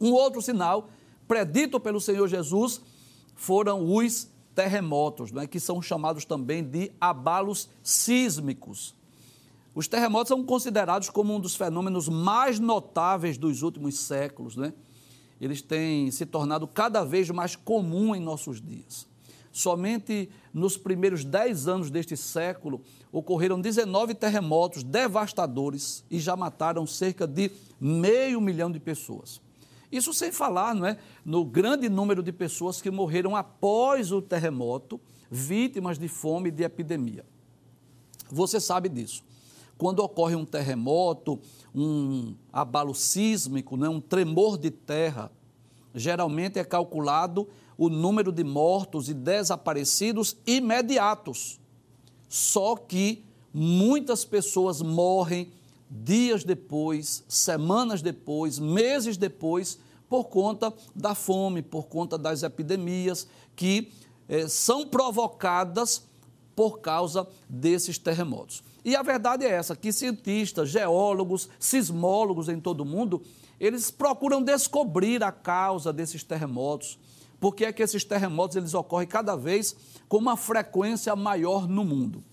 um 0.00 0.12
outro 0.12 0.40
sinal 0.40 0.88
predito 1.28 1.78
pelo 1.78 2.00
Senhor 2.00 2.26
Jesus 2.26 2.80
foram 3.40 3.90
os 3.90 4.28
terremotos, 4.54 5.32
né, 5.32 5.46
que 5.46 5.58
são 5.58 5.80
chamados 5.80 6.26
também 6.26 6.62
de 6.62 6.92
abalos 7.00 7.70
sísmicos. 7.82 8.94
Os 9.74 9.88
terremotos 9.88 10.28
são 10.28 10.44
considerados 10.44 11.08
como 11.08 11.34
um 11.34 11.40
dos 11.40 11.56
fenômenos 11.56 12.06
mais 12.06 12.60
notáveis 12.60 13.38
dos 13.38 13.62
últimos 13.62 13.98
séculos. 13.98 14.56
Né? 14.56 14.74
Eles 15.40 15.62
têm 15.62 16.10
se 16.10 16.26
tornado 16.26 16.68
cada 16.68 17.02
vez 17.02 17.30
mais 17.30 17.56
comum 17.56 18.14
em 18.14 18.20
nossos 18.20 18.60
dias. 18.60 19.08
Somente 19.50 20.28
nos 20.52 20.76
primeiros 20.76 21.24
10 21.24 21.66
anos 21.66 21.90
deste 21.90 22.18
século 22.18 22.82
ocorreram 23.10 23.58
19 23.58 24.14
terremotos 24.16 24.82
devastadores 24.82 26.04
e 26.10 26.18
já 26.18 26.36
mataram 26.36 26.86
cerca 26.86 27.26
de 27.26 27.50
meio 27.80 28.38
milhão 28.38 28.70
de 28.70 28.78
pessoas. 28.78 29.40
Isso 29.90 30.14
sem 30.14 30.30
falar 30.30 30.74
não 30.74 30.86
é, 30.86 30.96
no 31.24 31.44
grande 31.44 31.88
número 31.88 32.22
de 32.22 32.32
pessoas 32.32 32.80
que 32.80 32.90
morreram 32.90 33.34
após 33.34 34.12
o 34.12 34.22
terremoto, 34.22 35.00
vítimas 35.30 35.98
de 35.98 36.06
fome 36.06 36.48
e 36.48 36.52
de 36.52 36.62
epidemia. 36.62 37.24
Você 38.30 38.60
sabe 38.60 38.88
disso. 38.88 39.24
Quando 39.76 40.00
ocorre 40.00 40.36
um 40.36 40.44
terremoto, 40.44 41.40
um 41.74 42.34
abalo 42.52 42.94
sísmico, 42.94 43.76
né, 43.76 43.88
um 43.88 44.00
tremor 44.00 44.58
de 44.58 44.70
terra, 44.70 45.32
geralmente 45.94 46.58
é 46.58 46.64
calculado 46.64 47.48
o 47.76 47.88
número 47.88 48.30
de 48.30 48.44
mortos 48.44 49.08
e 49.08 49.14
desaparecidos 49.14 50.36
imediatos. 50.46 51.58
Só 52.28 52.76
que 52.76 53.24
muitas 53.52 54.24
pessoas 54.24 54.82
morrem 54.82 55.50
dias 55.90 56.44
depois, 56.44 57.24
semanas 57.28 58.00
depois, 58.00 58.58
meses 58.58 59.16
depois, 59.16 59.78
por 60.08 60.24
conta 60.24 60.72
da 60.94 61.14
fome, 61.14 61.62
por 61.62 61.86
conta 61.86 62.16
das 62.16 62.42
epidemias 62.42 63.26
que 63.56 63.92
eh, 64.28 64.46
são 64.46 64.86
provocadas 64.86 66.04
por 66.54 66.80
causa 66.80 67.26
desses 67.48 67.98
terremotos. 67.98 68.62
E 68.84 68.94
a 68.96 69.02
verdade 69.02 69.44
é 69.44 69.50
essa, 69.50 69.76
que 69.76 69.92
cientistas, 69.92 70.68
geólogos, 70.68 71.48
sismólogos 71.58 72.48
em 72.48 72.60
todo 72.60 72.80
o 72.80 72.84
mundo, 72.84 73.22
eles 73.58 73.90
procuram 73.90 74.42
descobrir 74.42 75.22
a 75.22 75.30
causa 75.30 75.92
desses 75.92 76.24
terremotos. 76.24 76.98
Por 77.38 77.54
que 77.54 77.64
é 77.64 77.72
que 77.72 77.82
esses 77.82 78.04
terremotos 78.04 78.56
eles 78.56 78.74
ocorrem 78.74 79.06
cada 79.06 79.36
vez 79.36 79.76
com 80.08 80.18
uma 80.18 80.36
frequência 80.36 81.14
maior 81.14 81.68
no 81.68 81.84
mundo? 81.84 82.24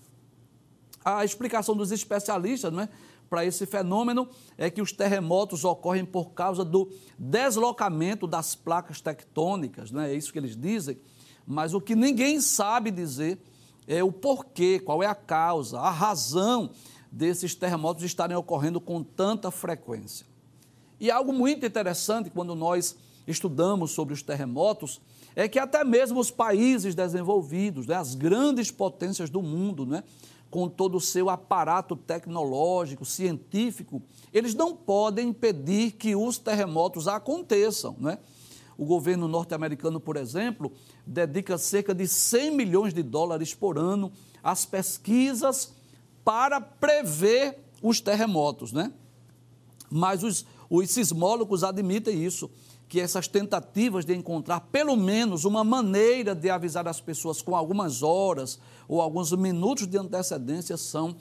A 1.04 1.24
explicação 1.24 1.76
dos 1.76 1.92
especialistas 1.92 2.72
não 2.72 2.82
é, 2.82 2.88
para 3.28 3.44
esse 3.44 3.66
fenômeno 3.66 4.28
é 4.56 4.70
que 4.70 4.82
os 4.82 4.92
terremotos 4.92 5.64
ocorrem 5.64 6.04
por 6.04 6.30
causa 6.30 6.64
do 6.64 6.90
deslocamento 7.18 8.26
das 8.26 8.54
placas 8.54 9.00
tectônicas, 9.00 9.90
não 9.90 10.00
é, 10.00 10.12
é 10.12 10.14
isso 10.14 10.32
que 10.32 10.38
eles 10.38 10.56
dizem, 10.56 10.98
mas 11.46 11.74
o 11.74 11.80
que 11.80 11.94
ninguém 11.94 12.40
sabe 12.40 12.90
dizer 12.90 13.38
é 13.86 14.04
o 14.04 14.12
porquê, 14.12 14.78
qual 14.78 15.02
é 15.02 15.06
a 15.06 15.14
causa, 15.14 15.80
a 15.80 15.90
razão 15.90 16.70
desses 17.10 17.54
terremotos 17.54 18.04
estarem 18.04 18.36
ocorrendo 18.36 18.80
com 18.80 19.02
tanta 19.02 19.50
frequência. 19.50 20.26
E 21.00 21.10
algo 21.10 21.32
muito 21.32 21.64
interessante 21.64 22.28
quando 22.28 22.54
nós 22.54 22.96
estudamos 23.26 23.92
sobre 23.92 24.12
os 24.12 24.22
terremotos 24.22 25.00
é 25.36 25.46
que 25.48 25.58
até 25.58 25.84
mesmo 25.84 26.18
os 26.18 26.30
países 26.30 26.94
desenvolvidos, 26.94 27.86
né, 27.86 27.94
as 27.94 28.14
grandes 28.14 28.70
potências 28.70 29.30
do 29.30 29.40
mundo, 29.40 29.86
né, 29.86 30.02
com 30.50 30.68
todo 30.68 30.96
o 30.96 31.00
seu 31.00 31.28
aparato 31.28 31.94
tecnológico, 31.94 33.04
científico, 33.04 34.02
eles 34.32 34.54
não 34.54 34.74
podem 34.74 35.28
impedir 35.28 35.92
que 35.92 36.16
os 36.16 36.38
terremotos 36.38 37.06
aconteçam. 37.06 37.96
Né? 37.98 38.18
O 38.76 38.84
governo 38.84 39.28
norte-americano, 39.28 40.00
por 40.00 40.16
exemplo, 40.16 40.72
dedica 41.06 41.58
cerca 41.58 41.94
de 41.94 42.08
100 42.08 42.50
milhões 42.50 42.94
de 42.94 43.02
dólares 43.02 43.54
por 43.54 43.78
ano 43.78 44.10
às 44.42 44.64
pesquisas 44.64 45.74
para 46.24 46.60
prever 46.60 47.58
os 47.82 48.00
terremotos. 48.00 48.72
Né? 48.72 48.92
Mas 49.90 50.22
os, 50.22 50.46
os 50.70 50.90
sismólogos 50.90 51.62
admitem 51.62 52.24
isso 52.24 52.50
que 52.88 53.00
essas 53.00 53.28
tentativas 53.28 54.04
de 54.04 54.14
encontrar 54.14 54.60
pelo 54.60 54.96
menos 54.96 55.44
uma 55.44 55.62
maneira 55.62 56.34
de 56.34 56.48
avisar 56.48 56.88
as 56.88 57.00
pessoas 57.00 57.42
com 57.42 57.54
algumas 57.54 58.02
horas 58.02 58.58
ou 58.88 59.00
alguns 59.00 59.30
minutos 59.32 59.86
de 59.86 59.98
antecedência 59.98 60.76
são 60.76 61.14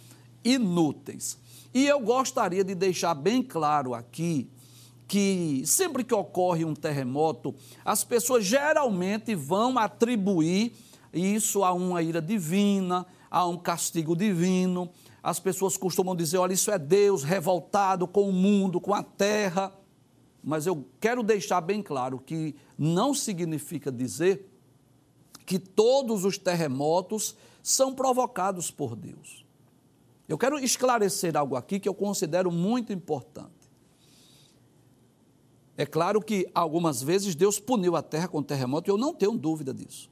inúteis. 0.44 1.38
E 1.74 1.86
eu 1.86 2.00
gostaria 2.00 2.64
de 2.64 2.74
deixar 2.74 3.14
bem 3.14 3.44
claro 3.44 3.94
aqui 3.94 4.50
que 5.08 5.64
sempre 5.66 6.04
que 6.04 6.14
ocorre 6.14 6.66
um 6.66 6.74
terremoto, 6.74 7.54
as 7.84 8.04
pessoas 8.04 8.46
geralmente 8.46 9.36
vão 9.36 9.78
atribuir 9.78 10.74
isso 11.14 11.64
a 11.64 11.74
uma 11.74 12.02
ira 12.02 12.22
divina, 12.22 13.06
a 13.30 13.46
um 13.46 13.58
castigo 13.58 14.16
divino. 14.16 14.90
As 15.24 15.40
pessoas 15.40 15.78
costumam 15.78 16.16
dizer: 16.16 16.38
olha, 16.38 16.54
isso 16.54 16.72
é 16.72 16.78
Deus 16.78 17.24
revoltado 17.24 18.08
com 18.08 18.30
o 18.30 18.34
mundo, 18.34 18.80
com 18.82 18.94
a 18.94 19.04
terra 19.04 19.74
mas 20.48 20.66
eu 20.66 20.88
quero 21.02 21.22
deixar 21.22 21.60
bem 21.60 21.84
claro 21.84 22.18
que 22.20 22.56
não 22.78 23.14
significa 23.14 23.92
dizer 23.92 24.50
que 25.46 25.60
todos 25.60 26.24
os 26.24 26.38
terremotos 26.38 27.36
são 27.62 27.94
provocados 27.94 28.72
por 28.72 28.96
Deus. 28.96 29.46
Eu 30.26 30.38
quero 30.38 30.58
esclarecer 30.58 31.36
algo 31.36 31.58
aqui 31.58 31.82
que 31.82 31.90
eu 31.90 31.94
considero 31.94 32.50
muito 32.50 32.94
importante. 32.94 33.52
É 35.76 35.86
claro 35.86 36.22
que 36.22 36.50
algumas 36.56 37.04
vezes 37.04 37.36
Deus 37.36 37.60
puniu 37.60 37.98
a 37.98 38.02
terra 38.02 38.30
com 38.30 38.42
terremoto, 38.42 38.90
e 38.90 38.92
eu 38.92 38.98
não 38.98 39.14
tenho 39.14 39.38
dúvida 39.38 39.74
disso. 39.74 40.10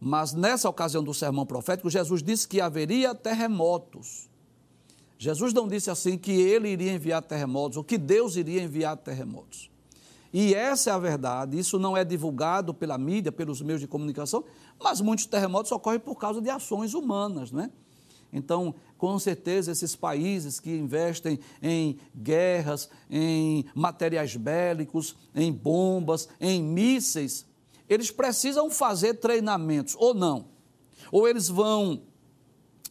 Mas 0.00 0.32
nessa 0.32 0.66
ocasião 0.66 1.04
do 1.04 1.12
sermão 1.12 1.44
profético, 1.44 1.90
Jesus 1.90 2.22
disse 2.22 2.48
que 2.48 2.58
haveria 2.58 3.14
terremotos. 3.14 4.30
Jesus 5.18 5.52
não 5.52 5.66
disse 5.66 5.90
assim 5.90 6.18
que 6.18 6.32
ele 6.32 6.68
iria 6.68 6.92
enviar 6.92 7.22
terremotos, 7.22 7.76
ou 7.78 7.84
que 7.84 7.96
Deus 7.96 8.36
iria 8.36 8.62
enviar 8.62 8.96
terremotos. 8.96 9.70
E 10.32 10.54
essa 10.54 10.90
é 10.90 10.92
a 10.92 10.98
verdade, 10.98 11.58
isso 11.58 11.78
não 11.78 11.96
é 11.96 12.04
divulgado 12.04 12.74
pela 12.74 12.98
mídia, 12.98 13.32
pelos 13.32 13.62
meios 13.62 13.80
de 13.80 13.86
comunicação, 13.86 14.44
mas 14.82 15.00
muitos 15.00 15.26
terremotos 15.26 15.72
ocorrem 15.72 16.00
por 16.00 16.16
causa 16.16 16.42
de 16.42 16.50
ações 16.50 16.92
humanas, 16.92 17.50
né? 17.50 17.70
Então, 18.32 18.74
com 18.98 19.18
certeza, 19.18 19.72
esses 19.72 19.96
países 19.96 20.60
que 20.60 20.70
investem 20.70 21.38
em 21.62 21.98
guerras, 22.14 22.90
em 23.10 23.64
materiais 23.74 24.36
bélicos, 24.36 25.16
em 25.34 25.52
bombas, 25.52 26.28
em 26.40 26.62
mísseis, 26.62 27.46
eles 27.88 28.10
precisam 28.10 28.70
fazer 28.70 29.14
treinamentos, 29.14 29.94
ou 29.98 30.12
não. 30.12 30.48
Ou 31.10 31.28
eles 31.28 31.48
vão 31.48 32.02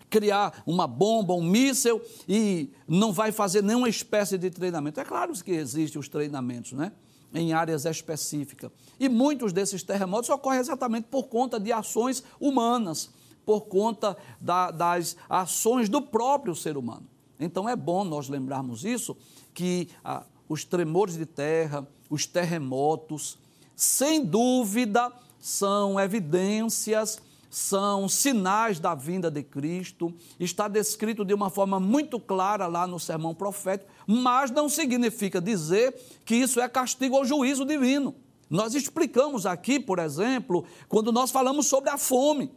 criar 0.10 0.64
uma 0.66 0.88
bomba, 0.88 1.34
um 1.34 1.44
míssel 1.44 2.02
e 2.28 2.72
não 2.88 3.12
vai 3.12 3.32
fazer 3.32 3.64
nenhuma 3.64 3.90
espécie 3.90 4.38
de 4.38 4.50
treinamento. 4.50 5.00
É 5.00 5.06
claro 5.06 5.34
que 5.34 5.52
existem 5.52 6.00
os 6.00 6.08
treinamentos, 6.08 6.74
né? 6.74 6.92
Em 7.34 7.54
áreas 7.54 7.86
específicas. 7.86 8.72
E 9.00 9.10
muitos 9.10 9.52
desses 9.52 9.84
terremotos 9.84 10.30
ocorrem 10.30 10.60
exatamente 10.60 11.08
por 11.10 11.24
conta 11.24 11.60
de 11.60 11.72
ações 11.72 12.24
humanas, 12.40 13.10
por 13.46 13.62
conta 13.62 14.16
da, 14.40 14.72
das 14.72 15.18
ações 15.30 15.90
do 15.90 16.02
próprio 16.02 16.56
ser 16.56 16.78
humano. 16.78 17.06
Então 17.40 17.68
é 17.68 17.76
bom 17.76 18.04
nós 18.04 18.30
lembrarmos 18.30 18.86
isso, 18.86 19.18
que 19.54 19.90
ah, 20.04 20.24
os 20.48 20.64
tremores 20.64 21.18
de 21.18 21.26
terra, 21.26 21.86
os 22.10 22.26
terremotos, 22.26 23.38
sem 23.76 24.24
dúvida, 24.24 25.12
são 25.40 26.00
evidências 26.00 27.20
são 27.56 28.10
sinais 28.10 28.82
da 28.82 28.94
vinda 28.94 29.32
de 29.32 29.42
Cristo, 29.42 30.14
está 30.38 30.68
descrito 30.68 31.24
de 31.24 31.34
uma 31.34 31.50
forma 31.50 31.80
muito 31.80 32.20
clara 32.20 32.68
lá 32.68 32.86
no 32.86 33.00
sermão 33.00 33.34
profético, 33.34 33.90
mas 34.06 34.52
não 34.52 34.68
significa 34.68 35.40
dizer 35.40 35.96
que 36.26 36.36
isso 36.36 36.60
é 36.60 36.68
castigo 36.68 37.16
ou 37.16 37.24
juízo 37.24 37.64
divino. 37.64 38.14
Nós 38.50 38.76
explicamos 38.76 39.46
aqui, 39.46 39.80
por 39.80 40.00
exemplo, 40.00 40.66
quando 40.90 41.14
nós 41.14 41.32
falamos 41.32 41.68
sobre 41.68 41.90
a 41.90 41.98
fome. 41.98 42.52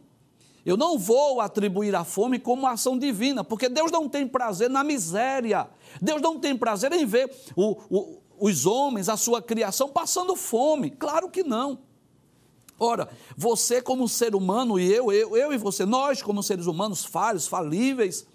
Eu 0.65 0.75
não 0.75 0.99
vou 0.99 1.39
atribuir 1.39 1.95
a 1.95 2.03
fome 2.03 2.37
como 2.37 2.67
ação 2.67 2.99
divina, 2.99 3.41
porque 3.41 3.69
Deus 3.69 3.89
não 3.89 4.09
tem 4.09 4.27
prazer 4.27 4.69
na 4.69 4.83
miséria. 4.83 5.69
Deus 6.01 6.21
não 6.21 6.37
tem 6.37 6.57
prazer 6.57 6.91
em 6.91 7.05
ver 7.05 7.33
o, 7.55 7.77
o, 7.89 8.21
os 8.37 8.65
homens, 8.65 9.07
a 9.07 9.15
sua 9.15 9.41
criação, 9.41 9.87
passando 9.87 10.35
fome. 10.35 10.89
Claro 10.89 11.29
que 11.29 11.41
não. 11.41 11.87
Ora, 12.79 13.09
você 13.35 13.81
como 13.81 14.07
ser 14.07 14.33
humano 14.33 14.79
e 14.79 14.91
eu, 14.91 15.11
eu, 15.11 15.35
eu 15.35 15.53
e 15.53 15.57
você, 15.57 15.85
nós 15.85 16.21
como 16.21 16.41
seres 16.41 16.65
humanos 16.65 17.03
falhos, 17.03 17.47
falíveis, 17.47 18.25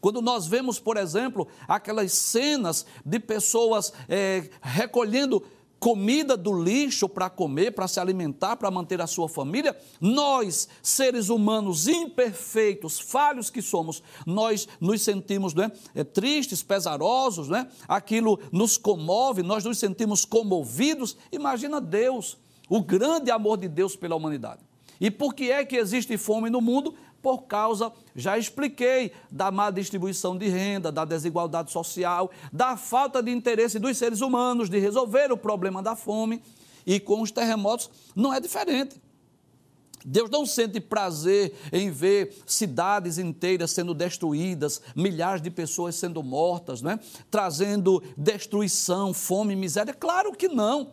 quando 0.00 0.20
nós 0.20 0.46
vemos, 0.46 0.78
por 0.78 0.96
exemplo, 0.96 1.48
aquelas 1.66 2.12
cenas 2.12 2.84
de 3.04 3.18
pessoas 3.18 3.92
é, 4.08 4.48
recolhendo 4.60 5.42
comida 5.78 6.36
do 6.36 6.62
lixo 6.62 7.08
para 7.08 7.28
comer, 7.28 7.72
para 7.72 7.88
se 7.88 8.00
alimentar, 8.00 8.56
para 8.56 8.70
manter 8.70 9.00
a 9.00 9.06
sua 9.06 9.28
família, 9.28 9.76
nós, 10.00 10.68
seres 10.82 11.28
humanos 11.28 11.86
imperfeitos, 11.86 12.98
falhos 12.98 13.50
que 13.50 13.60
somos, 13.60 14.02
nós 14.24 14.68
nos 14.80 15.02
sentimos 15.02 15.54
né, 15.54 15.70
tristes, 16.12 16.62
pesarosos, 16.62 17.48
né? 17.48 17.68
aquilo 17.86 18.38
nos 18.50 18.76
comove, 18.76 19.42
nós 19.42 19.64
nos 19.64 19.78
sentimos 19.78 20.24
comovidos. 20.24 21.16
Imagina 21.30 21.80
Deus, 21.80 22.38
o 22.68 22.82
grande 22.82 23.30
amor 23.30 23.58
de 23.58 23.68
Deus 23.68 23.96
pela 23.96 24.16
humanidade. 24.16 24.60
E 25.00 25.10
por 25.10 25.34
que 25.34 25.50
é 25.50 25.64
que 25.64 25.76
existe 25.76 26.16
fome 26.16 26.48
no 26.50 26.60
mundo? 26.60 26.94
por 27.26 27.42
causa, 27.42 27.90
já 28.14 28.38
expliquei, 28.38 29.10
da 29.32 29.50
má 29.50 29.68
distribuição 29.68 30.38
de 30.38 30.46
renda, 30.46 30.92
da 30.92 31.04
desigualdade 31.04 31.72
social, 31.72 32.30
da 32.52 32.76
falta 32.76 33.20
de 33.20 33.32
interesse 33.32 33.80
dos 33.80 33.98
seres 33.98 34.20
humanos 34.20 34.70
de 34.70 34.78
resolver 34.78 35.32
o 35.32 35.36
problema 35.36 35.82
da 35.82 35.96
fome. 35.96 36.40
E 36.86 37.00
com 37.00 37.20
os 37.20 37.32
terremotos 37.32 37.90
não 38.14 38.32
é 38.32 38.38
diferente. 38.38 39.02
Deus 40.04 40.30
não 40.30 40.46
sente 40.46 40.80
prazer 40.80 41.52
em 41.72 41.90
ver 41.90 42.32
cidades 42.46 43.18
inteiras 43.18 43.72
sendo 43.72 43.92
destruídas, 43.92 44.80
milhares 44.94 45.42
de 45.42 45.50
pessoas 45.50 45.96
sendo 45.96 46.22
mortas, 46.22 46.80
né? 46.80 47.00
trazendo 47.28 48.00
destruição, 48.16 49.12
fome, 49.12 49.56
miséria. 49.56 49.92
Claro 49.92 50.30
que 50.30 50.46
não. 50.46 50.92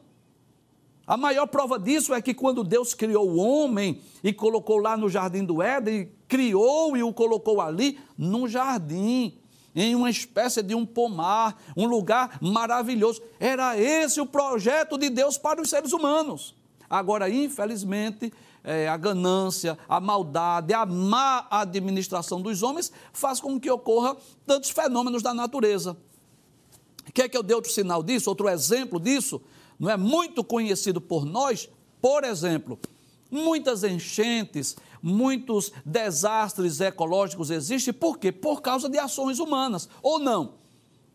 A 1.05 1.17
maior 1.17 1.48
prova 1.48 1.77
disso 1.77 2.13
é 2.13 2.22
que 2.22 2.33
quando 2.33 2.63
Deus 2.63 2.93
criou 2.93 3.29
o 3.29 3.36
homem 3.36 4.01
e 4.24 4.31
colocou 4.31 4.77
lá 4.77 4.95
no 4.95 5.10
jardim 5.10 5.43
do 5.43 5.62
Éden, 5.62 6.10
criou 6.27 6.95
e 6.95 7.03
o 7.03 7.12
colocou 7.12 7.60
ali 7.60 8.00
num 8.17 8.48
jardim, 8.48 9.38
em 9.75 9.95
uma 9.95 10.10
espécie 10.10 10.63
de 10.63 10.74
um 10.74 10.86
pomar, 10.86 11.62
um 11.75 11.88
lugar 11.88 12.38
maravilhoso. 12.41 13.22
Era 13.38 13.77
esse 13.77 14.22
o 14.22 14.25
projeto 14.25 14.98
de 14.98 15.10
Deus 15.10 15.38
para 15.38 15.62
os 15.62 15.69
seres 15.69 15.91
humanos. 15.91 16.55
Agora, 16.89 17.29
infelizmente, 17.29 18.31
é, 18.63 18.88
a 18.88 18.95
ganância, 18.95 19.77
a 19.89 20.00
maldade, 20.00 20.74
a 20.74 20.86
má 20.86 21.45
administração 21.50 22.41
dos 22.41 22.63
homens 22.63 22.93
faz 23.12 23.41
com 23.41 23.60
que 23.60 23.69
ocorra 23.69 24.15
tantos 24.45 24.69
fenômenos 24.69 25.22
da 25.22 25.33
natureza. 25.33 25.98
Quer 27.13 27.27
que 27.27 27.36
eu 27.36 27.43
dê 27.43 27.53
outro 27.53 27.72
sinal 27.72 28.01
disso, 28.01 28.29
outro 28.29 28.48
exemplo 28.48 29.00
disso? 29.00 29.41
Não 29.83 29.91
é 29.91 29.97
muito 29.97 30.45
conhecido 30.45 31.01
por 31.01 31.25
nós, 31.25 31.67
por 32.01 32.23
exemplo, 32.23 32.79
muitas 33.29 33.83
enchentes, 33.83 34.77
muitos 35.01 35.73
desastres 35.85 36.79
ecológicos 36.79 37.51
existem, 37.51 37.93
por 37.93 38.17
quê? 38.17 38.31
Por 38.31 38.61
causa 38.61 38.87
de 38.87 38.97
ações 38.97 39.39
humanas, 39.39 39.89
ou 40.01 40.19
não? 40.19 40.53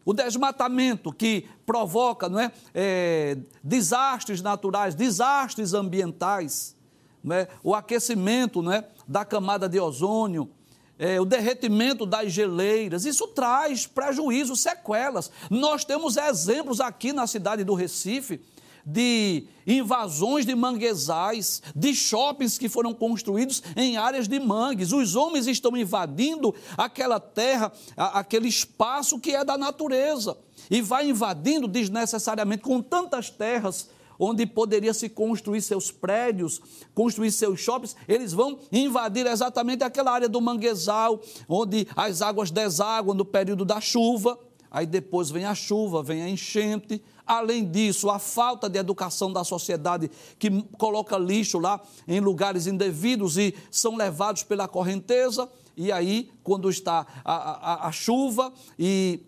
O 0.04 0.12
desmatamento 0.12 1.10
que 1.10 1.48
provoca 1.64 2.28
não 2.28 2.38
é, 2.38 2.52
é 2.74 3.38
desastres 3.64 4.42
naturais, 4.42 4.94
desastres 4.94 5.72
ambientais, 5.72 6.76
não 7.24 7.36
é, 7.36 7.48
o 7.64 7.74
aquecimento 7.74 8.60
não 8.60 8.72
é, 8.72 8.86
da 9.06 9.24
camada 9.24 9.66
de 9.66 9.80
ozônio, 9.80 10.50
é, 10.98 11.18
o 11.18 11.24
derretimento 11.24 12.04
das 12.04 12.32
geleiras, 12.32 13.06
isso 13.06 13.28
traz 13.28 13.86
prejuízo, 13.86 14.54
sequelas. 14.54 15.30
Nós 15.48 15.86
temos 15.86 16.18
exemplos 16.18 16.80
aqui 16.80 17.14
na 17.14 17.26
cidade 17.26 17.64
do 17.64 17.72
Recife 17.72 18.42
de 18.90 19.44
invasões 19.66 20.46
de 20.46 20.54
manguezais, 20.54 21.62
de 21.76 21.94
shoppings 21.94 22.56
que 22.56 22.70
foram 22.70 22.94
construídos 22.94 23.62
em 23.76 23.98
áreas 23.98 24.26
de 24.26 24.40
mangues. 24.40 24.92
Os 24.92 25.14
homens 25.14 25.46
estão 25.46 25.76
invadindo 25.76 26.54
aquela 26.74 27.20
terra, 27.20 27.70
aquele 27.96 28.48
espaço 28.48 29.20
que 29.20 29.34
é 29.34 29.44
da 29.44 29.58
natureza. 29.58 30.38
E 30.70 30.80
vai 30.80 31.10
invadindo 31.10 31.68
desnecessariamente 31.68 32.62
com 32.62 32.80
tantas 32.80 33.28
terras 33.28 33.90
onde 34.18 34.46
poderia 34.46 34.92
se 34.92 35.08
construir 35.08 35.60
seus 35.60 35.92
prédios, 35.92 36.60
construir 36.94 37.30
seus 37.30 37.60
shoppings, 37.60 37.94
eles 38.08 38.32
vão 38.32 38.58
invadir 38.72 39.26
exatamente 39.26 39.84
aquela 39.84 40.10
área 40.10 40.28
do 40.28 40.40
manguezal, 40.40 41.20
onde 41.48 41.86
as 41.94 42.20
águas 42.20 42.50
desaguam 42.50 43.14
no 43.14 43.24
período 43.24 43.64
da 43.64 43.80
chuva. 43.80 44.36
Aí 44.70 44.86
depois 44.86 45.30
vem 45.30 45.44
a 45.44 45.54
chuva, 45.54 46.02
vem 46.02 46.22
a 46.22 46.28
enchente. 46.28 47.00
Além 47.28 47.70
disso, 47.70 48.08
a 48.08 48.18
falta 48.18 48.70
de 48.70 48.78
educação 48.78 49.30
da 49.30 49.44
sociedade 49.44 50.10
que 50.38 50.62
coloca 50.78 51.18
lixo 51.18 51.58
lá 51.58 51.78
em 52.08 52.20
lugares 52.20 52.66
indevidos 52.66 53.36
e 53.36 53.54
são 53.70 53.96
levados 53.96 54.42
pela 54.42 54.66
correnteza. 54.66 55.46
E 55.76 55.92
aí, 55.92 56.30
quando 56.42 56.70
está 56.70 57.06
a, 57.22 57.34
a, 57.34 57.88
a 57.88 57.92
chuva 57.92 58.50
e 58.78 59.20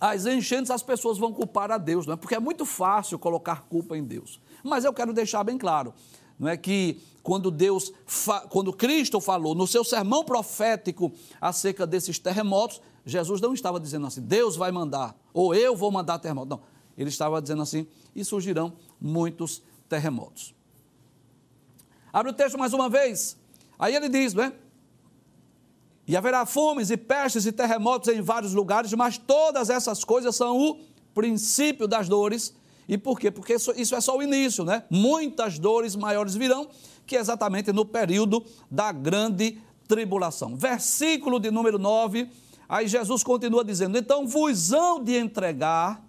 as 0.00 0.26
enchentes, 0.26 0.72
as 0.72 0.82
pessoas 0.82 1.16
vão 1.16 1.32
culpar 1.32 1.70
a 1.70 1.78
Deus, 1.78 2.06
não 2.06 2.14
é? 2.14 2.16
Porque 2.16 2.34
é 2.34 2.40
muito 2.40 2.66
fácil 2.66 3.20
colocar 3.20 3.62
culpa 3.68 3.96
em 3.96 4.02
Deus. 4.02 4.40
Mas 4.64 4.84
eu 4.84 4.92
quero 4.92 5.12
deixar 5.12 5.44
bem 5.44 5.56
claro, 5.56 5.94
não 6.36 6.48
é 6.48 6.56
que 6.56 7.00
quando 7.22 7.52
Deus, 7.52 7.92
quando 8.48 8.72
Cristo 8.72 9.20
falou 9.20 9.54
no 9.54 9.64
seu 9.64 9.84
sermão 9.84 10.24
profético 10.24 11.12
acerca 11.40 11.86
desses 11.86 12.18
terremotos, 12.18 12.80
Jesus 13.06 13.40
não 13.40 13.54
estava 13.54 13.78
dizendo 13.78 14.06
assim, 14.06 14.20
Deus 14.20 14.56
vai 14.56 14.72
mandar, 14.72 15.16
ou 15.32 15.54
eu 15.54 15.76
vou 15.76 15.90
mandar 15.90 16.18
terremoto. 16.18 16.48
Não, 16.48 16.60
ele 16.96 17.08
estava 17.08 17.40
dizendo 17.40 17.62
assim, 17.62 17.86
e 18.14 18.24
surgirão 18.24 18.74
muitos 19.00 19.62
terremotos. 19.88 20.54
Abre 22.12 22.30
o 22.30 22.34
texto 22.34 22.58
mais 22.58 22.72
uma 22.72 22.88
vez. 22.88 23.36
Aí 23.78 23.94
ele 23.94 24.08
diz, 24.08 24.34
não 24.34 24.44
é? 24.44 24.52
E 26.06 26.16
haverá 26.16 26.44
fomes 26.44 26.90
e 26.90 26.96
pestes 26.96 27.46
e 27.46 27.52
terremotos 27.52 28.08
em 28.08 28.20
vários 28.20 28.52
lugares, 28.52 28.92
mas 28.92 29.16
todas 29.16 29.70
essas 29.70 30.04
coisas 30.04 30.34
são 30.34 30.58
o 30.58 30.80
princípio 31.14 31.86
das 31.86 32.08
dores. 32.08 32.54
E 32.88 32.98
por 32.98 33.18
quê? 33.18 33.30
Porque 33.30 33.54
isso 33.54 33.94
é 33.94 34.00
só 34.00 34.16
o 34.16 34.22
início, 34.22 34.64
né? 34.64 34.84
Muitas 34.90 35.58
dores 35.58 35.94
maiores 35.94 36.34
virão, 36.34 36.68
que 37.06 37.16
é 37.16 37.20
exatamente 37.20 37.72
no 37.72 37.86
período 37.86 38.44
da 38.70 38.90
grande 38.92 39.58
tribulação. 39.86 40.56
Versículo 40.56 41.38
de 41.38 41.50
número 41.50 41.78
9, 41.78 42.28
aí 42.68 42.88
Jesus 42.88 43.22
continua 43.22 43.64
dizendo: 43.64 43.96
Então 43.96 44.26
vos 44.26 44.72
hão 44.72 45.02
de 45.02 45.16
entregar 45.16 46.04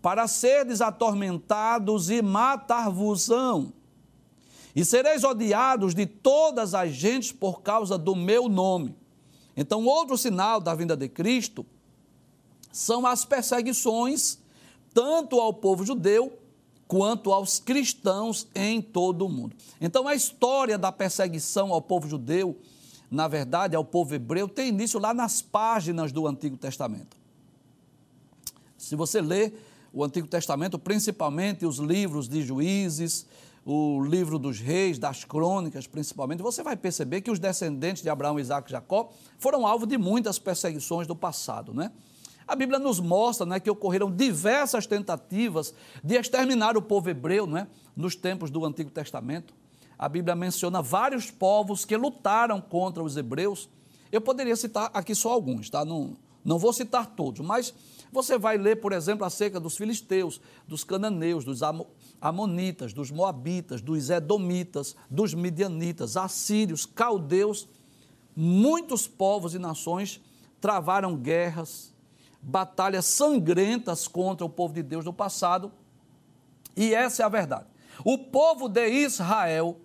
para 0.00 0.26
serdes 0.26 0.80
atormentados 0.80 2.10
e 2.10 2.22
matar-vos-ão 2.22 3.72
e 4.74 4.84
sereis 4.84 5.24
odiados 5.24 5.94
de 5.94 6.06
todas 6.06 6.74
as 6.74 6.92
gentes 6.92 7.32
por 7.32 7.62
causa 7.62 7.98
do 7.98 8.14
meu 8.14 8.48
nome. 8.48 8.94
Então, 9.56 9.84
outro 9.84 10.16
sinal 10.16 10.60
da 10.60 10.74
vinda 10.74 10.96
de 10.96 11.08
Cristo 11.08 11.66
são 12.72 13.06
as 13.06 13.24
perseguições, 13.24 14.38
tanto 14.94 15.40
ao 15.40 15.52
povo 15.52 15.84
judeu 15.84 16.38
quanto 16.86 17.32
aos 17.32 17.58
cristãos 17.58 18.46
em 18.54 18.80
todo 18.80 19.26
o 19.26 19.28
mundo. 19.28 19.56
Então, 19.80 20.06
a 20.06 20.14
história 20.14 20.78
da 20.78 20.92
perseguição 20.92 21.72
ao 21.72 21.82
povo 21.82 22.08
judeu, 22.08 22.56
na 23.10 23.26
verdade, 23.26 23.74
ao 23.74 23.84
povo 23.84 24.14
hebreu, 24.14 24.48
tem 24.48 24.68
início 24.68 25.00
lá 25.00 25.12
nas 25.12 25.42
páginas 25.42 26.12
do 26.12 26.26
Antigo 26.26 26.56
Testamento. 26.56 27.16
Se 28.78 28.96
você 28.96 29.20
ler 29.20 29.69
o 29.92 30.04
Antigo 30.04 30.26
Testamento, 30.26 30.78
principalmente 30.78 31.66
os 31.66 31.78
livros 31.78 32.28
de 32.28 32.42
Juízes, 32.42 33.26
o 33.64 34.02
livro 34.02 34.38
dos 34.38 34.58
reis, 34.58 34.98
das 34.98 35.24
crônicas 35.24 35.86
principalmente, 35.86 36.42
você 36.42 36.62
vai 36.62 36.76
perceber 36.76 37.20
que 37.20 37.30
os 37.30 37.38
descendentes 37.38 38.02
de 38.02 38.08
Abraão, 38.08 38.38
Isaac 38.38 38.68
e 38.68 38.72
Jacó 38.72 39.10
foram 39.38 39.66
alvo 39.66 39.86
de 39.86 39.98
muitas 39.98 40.38
perseguições 40.38 41.06
do 41.06 41.14
passado, 41.14 41.74
né? 41.74 41.92
A 42.48 42.56
Bíblia 42.56 42.80
nos 42.80 42.98
mostra 42.98 43.46
né, 43.46 43.60
que 43.60 43.70
ocorreram 43.70 44.10
diversas 44.10 44.84
tentativas 44.84 45.72
de 46.02 46.16
exterminar 46.16 46.76
o 46.76 46.82
povo 46.82 47.08
hebreu 47.08 47.46
né, 47.46 47.68
nos 47.94 48.16
tempos 48.16 48.50
do 48.50 48.64
Antigo 48.64 48.90
Testamento. 48.90 49.54
A 49.96 50.08
Bíblia 50.08 50.34
menciona 50.34 50.82
vários 50.82 51.30
povos 51.30 51.84
que 51.84 51.96
lutaram 51.96 52.60
contra 52.60 53.04
os 53.04 53.16
hebreus. 53.16 53.68
Eu 54.10 54.20
poderia 54.20 54.56
citar 54.56 54.90
aqui 54.92 55.14
só 55.14 55.30
alguns, 55.30 55.70
tá? 55.70 55.84
Não, 55.84 56.16
não 56.44 56.58
vou 56.58 56.72
citar 56.72 57.06
todos, 57.14 57.46
mas 57.46 57.72
você 58.12 58.36
vai 58.36 58.58
ler, 58.58 58.76
por 58.80 58.92
exemplo, 58.92 59.24
acerca 59.24 59.60
dos 59.60 59.76
filisteus, 59.76 60.40
dos 60.66 60.82
cananeus, 60.82 61.44
dos 61.44 61.60
amonitas, 62.20 62.92
dos 62.92 63.10
moabitas, 63.10 63.80
dos 63.80 64.10
edomitas, 64.10 64.96
dos 65.08 65.32
midianitas, 65.32 66.16
assírios, 66.16 66.84
caldeus. 66.84 67.68
Muitos 68.34 69.06
povos 69.06 69.54
e 69.54 69.58
nações 69.58 70.20
travaram 70.60 71.16
guerras, 71.16 71.94
batalhas 72.42 73.06
sangrentas 73.06 74.08
contra 74.08 74.44
o 74.44 74.50
povo 74.50 74.74
de 74.74 74.82
Deus 74.82 75.04
no 75.04 75.12
passado. 75.12 75.72
E 76.76 76.94
essa 76.94 77.22
é 77.22 77.26
a 77.26 77.28
verdade. 77.28 77.66
O 78.04 78.18
povo 78.18 78.68
de 78.68 78.88
Israel 78.88 79.78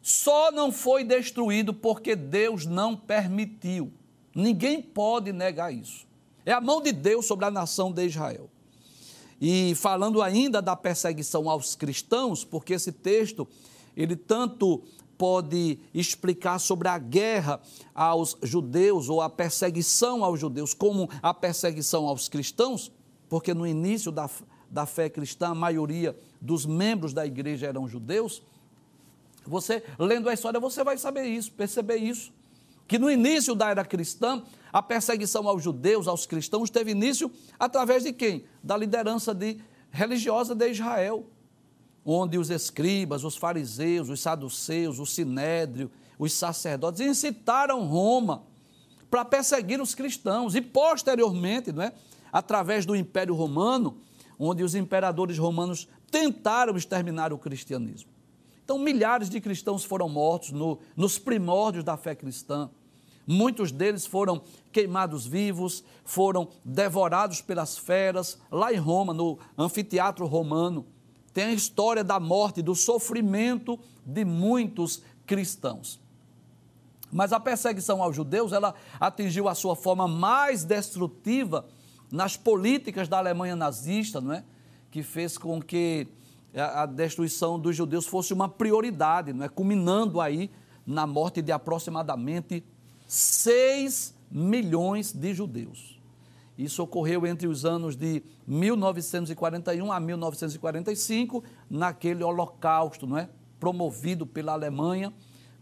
só 0.00 0.50
não 0.50 0.72
foi 0.72 1.04
destruído 1.04 1.74
porque 1.74 2.14
Deus 2.16 2.66
não 2.66 2.96
permitiu. 2.96 3.92
Ninguém 4.34 4.80
pode 4.80 5.32
negar 5.32 5.72
isso. 5.72 6.07
É 6.48 6.52
a 6.52 6.62
mão 6.62 6.80
de 6.80 6.92
Deus 6.92 7.26
sobre 7.26 7.44
a 7.44 7.50
nação 7.50 7.92
de 7.92 8.06
Israel. 8.06 8.48
E 9.38 9.74
falando 9.74 10.22
ainda 10.22 10.62
da 10.62 10.74
perseguição 10.74 11.50
aos 11.50 11.76
cristãos, 11.76 12.42
porque 12.42 12.72
esse 12.72 12.90
texto 12.90 13.46
ele 13.94 14.16
tanto 14.16 14.82
pode 15.18 15.78
explicar 15.92 16.58
sobre 16.58 16.88
a 16.88 16.96
guerra 16.96 17.60
aos 17.94 18.34
judeus 18.42 19.10
ou 19.10 19.20
a 19.20 19.28
perseguição 19.28 20.24
aos 20.24 20.40
judeus, 20.40 20.72
como 20.72 21.10
a 21.20 21.34
perseguição 21.34 22.08
aos 22.08 22.30
cristãos, 22.30 22.90
porque 23.28 23.52
no 23.52 23.66
início 23.66 24.10
da, 24.10 24.30
da 24.70 24.86
fé 24.86 25.10
cristã 25.10 25.48
a 25.48 25.54
maioria 25.54 26.18
dos 26.40 26.64
membros 26.64 27.12
da 27.12 27.26
igreja 27.26 27.66
eram 27.66 27.86
judeus. 27.86 28.42
Você, 29.46 29.84
lendo 29.98 30.30
a 30.30 30.32
história, 30.32 30.58
você 30.58 30.82
vai 30.82 30.96
saber 30.96 31.26
isso, 31.26 31.52
perceber 31.52 31.96
isso. 31.96 32.32
Que 32.88 32.98
no 32.98 33.08
início 33.08 33.54
da 33.54 33.70
era 33.70 33.84
cristã, 33.84 34.42
a 34.72 34.82
perseguição 34.82 35.46
aos 35.46 35.62
judeus, 35.62 36.08
aos 36.08 36.26
cristãos, 36.26 36.70
teve 36.70 36.90
início 36.90 37.30
através 37.58 38.02
de 38.02 38.12
quem? 38.12 38.44
Da 38.60 38.76
liderança 38.76 39.32
de, 39.32 39.60
religiosa 39.92 40.54
de 40.54 40.68
Israel 40.68 41.24
onde 42.10 42.38
os 42.38 42.48
escribas, 42.48 43.22
os 43.22 43.36
fariseus, 43.36 44.08
os 44.08 44.20
saduceus, 44.20 44.98
o 44.98 45.04
sinédrio, 45.04 45.90
os 46.18 46.32
sacerdotes 46.32 47.02
incitaram 47.02 47.84
Roma 47.84 48.44
para 49.10 49.26
perseguir 49.26 49.78
os 49.78 49.94
cristãos 49.94 50.54
e 50.54 50.62
posteriormente, 50.62 51.70
não 51.70 51.82
é, 51.82 51.92
através 52.32 52.86
do 52.86 52.96
Império 52.96 53.34
Romano, 53.34 53.98
onde 54.38 54.62
os 54.62 54.74
imperadores 54.74 55.36
romanos 55.36 55.86
tentaram 56.10 56.76
exterminar 56.76 57.30
o 57.30 57.38
cristianismo. 57.38 58.10
Então, 58.64 58.78
milhares 58.78 59.28
de 59.28 59.38
cristãos 59.38 59.84
foram 59.84 60.08
mortos 60.08 60.52
no, 60.52 60.78
nos 60.96 61.18
primórdios 61.18 61.84
da 61.84 61.96
fé 61.96 62.14
cristã. 62.14 62.70
Muitos 63.28 63.70
deles 63.70 64.04
foram 64.04 64.42
queimados 64.72 65.24
vivos, 65.24 65.84
foram 66.04 66.48
devorados 66.64 67.40
pelas 67.40 67.78
feras, 67.78 68.38
lá 68.50 68.72
em 68.72 68.78
Roma, 68.78 69.14
no 69.14 69.38
anfiteatro 69.56 70.26
romano 70.26 70.84
tem 71.38 71.44
a 71.44 71.52
história 71.52 72.02
da 72.02 72.18
morte, 72.18 72.60
do 72.60 72.74
sofrimento 72.74 73.78
de 74.04 74.24
muitos 74.24 75.04
cristãos. 75.24 76.00
Mas 77.12 77.32
a 77.32 77.38
perseguição 77.38 78.02
aos 78.02 78.16
judeus, 78.16 78.52
ela 78.52 78.74
atingiu 78.98 79.48
a 79.48 79.54
sua 79.54 79.76
forma 79.76 80.08
mais 80.08 80.64
destrutiva 80.64 81.64
nas 82.10 82.36
políticas 82.36 83.06
da 83.06 83.18
Alemanha 83.18 83.54
nazista, 83.54 84.20
não 84.20 84.32
é? 84.32 84.42
Que 84.90 85.00
fez 85.00 85.38
com 85.38 85.62
que 85.62 86.08
a 86.56 86.84
destruição 86.86 87.56
dos 87.56 87.76
judeus 87.76 88.04
fosse 88.04 88.32
uma 88.32 88.48
prioridade, 88.48 89.32
não 89.32 89.44
é? 89.44 89.48
Culminando 89.48 90.20
aí 90.20 90.50
na 90.84 91.06
morte 91.06 91.40
de 91.40 91.52
aproximadamente 91.52 92.64
6 93.08 94.14
milhões 94.30 95.12
de 95.12 95.32
judeus. 95.32 95.98
Isso 96.58 96.82
ocorreu 96.82 97.26
entre 97.26 97.46
os 97.46 97.64
anos 97.64 97.96
de 97.96 98.22
1941 98.46 99.90
a 99.90 99.98
1945, 99.98 101.42
naquele 101.70 102.22
holocausto, 102.22 103.06
não 103.06 103.16
é? 103.16 103.28
promovido 103.58 104.26
pela 104.26 104.52
Alemanha, 104.52 105.12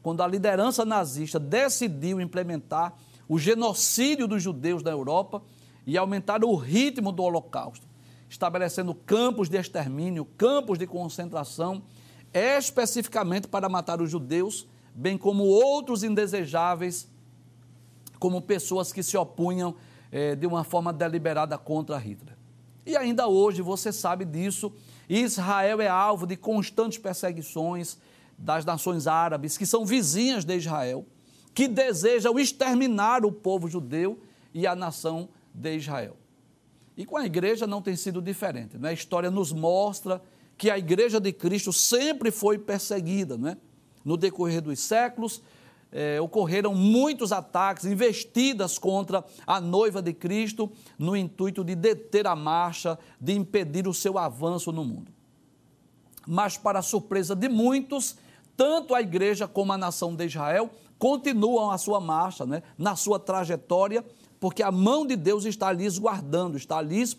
quando 0.02 0.22
a 0.22 0.26
liderança 0.26 0.84
nazista 0.84 1.38
decidiu 1.38 2.20
implementar 2.20 2.94
o 3.28 3.38
genocídio 3.38 4.26
dos 4.26 4.42
judeus 4.42 4.82
na 4.82 4.90
Europa 4.90 5.42
e 5.86 5.96
aumentar 5.96 6.44
o 6.44 6.54
ritmo 6.54 7.12
do 7.12 7.22
holocausto, 7.22 7.86
estabelecendo 8.28 8.94
campos 8.94 9.48
de 9.48 9.56
extermínio, 9.56 10.24
campos 10.36 10.78
de 10.78 10.86
concentração, 10.86 11.82
especificamente 12.32 13.48
para 13.48 13.68
matar 13.68 14.00
os 14.02 14.10
judeus, 14.10 14.66
bem 14.94 15.16
como 15.16 15.44
outros 15.44 16.02
indesejáveis, 16.02 17.08
como 18.18 18.40
pessoas 18.42 18.92
que 18.92 19.02
se 19.02 19.16
opunham 19.16 19.74
é, 20.10 20.34
de 20.34 20.46
uma 20.46 20.64
forma 20.64 20.92
deliberada 20.92 21.56
contra 21.58 21.98
Hitler. 21.98 22.36
E 22.84 22.96
ainda 22.96 23.26
hoje 23.26 23.62
você 23.62 23.92
sabe 23.92 24.24
disso. 24.24 24.72
Israel 25.08 25.80
é 25.80 25.88
alvo 25.88 26.26
de 26.26 26.36
constantes 26.36 26.98
perseguições 26.98 27.98
das 28.38 28.64
nações 28.64 29.06
árabes, 29.06 29.56
que 29.56 29.66
são 29.66 29.84
vizinhas 29.84 30.44
de 30.44 30.56
Israel, 30.56 31.04
que 31.54 31.66
desejam 31.66 32.38
exterminar 32.38 33.24
o 33.24 33.32
povo 33.32 33.68
judeu 33.68 34.20
e 34.52 34.66
a 34.66 34.76
nação 34.76 35.28
de 35.54 35.76
Israel. 35.76 36.16
E 36.96 37.04
com 37.04 37.16
a 37.16 37.26
igreja 37.26 37.66
não 37.66 37.82
tem 37.82 37.96
sido 37.96 38.22
diferente. 38.22 38.78
Né? 38.78 38.90
A 38.90 38.92
história 38.92 39.30
nos 39.30 39.52
mostra 39.52 40.22
que 40.56 40.70
a 40.70 40.78
igreja 40.78 41.20
de 41.20 41.32
Cristo 41.32 41.72
sempre 41.72 42.30
foi 42.30 42.58
perseguida. 42.58 43.36
Né? 43.36 43.56
No 44.04 44.16
decorrer 44.16 44.62
dos 44.62 44.80
séculos, 44.80 45.42
é, 45.96 46.20
ocorreram 46.20 46.74
muitos 46.74 47.32
ataques, 47.32 47.86
investidas 47.86 48.78
contra 48.78 49.24
a 49.46 49.58
noiva 49.62 50.02
de 50.02 50.12
Cristo, 50.12 50.70
no 50.98 51.16
intuito 51.16 51.64
de 51.64 51.74
deter 51.74 52.26
a 52.26 52.36
marcha, 52.36 52.98
de 53.18 53.32
impedir 53.32 53.88
o 53.88 53.94
seu 53.94 54.18
avanço 54.18 54.70
no 54.70 54.84
mundo. 54.84 55.10
Mas, 56.28 56.58
para 56.58 56.82
surpresa 56.82 57.34
de 57.34 57.48
muitos, 57.48 58.16
tanto 58.54 58.94
a 58.94 59.00
igreja 59.00 59.48
como 59.48 59.72
a 59.72 59.78
nação 59.78 60.14
de 60.14 60.26
Israel 60.26 60.70
continuam 60.98 61.70
a 61.70 61.78
sua 61.78 61.98
marcha, 61.98 62.44
né, 62.44 62.62
na 62.76 62.94
sua 62.94 63.18
trajetória, 63.18 64.04
porque 64.38 64.62
a 64.62 64.70
mão 64.70 65.06
de 65.06 65.16
Deus 65.16 65.46
está 65.46 65.72
lhes 65.72 65.96
guardando, 65.96 66.58
está 66.58 66.82
lhes 66.82 67.16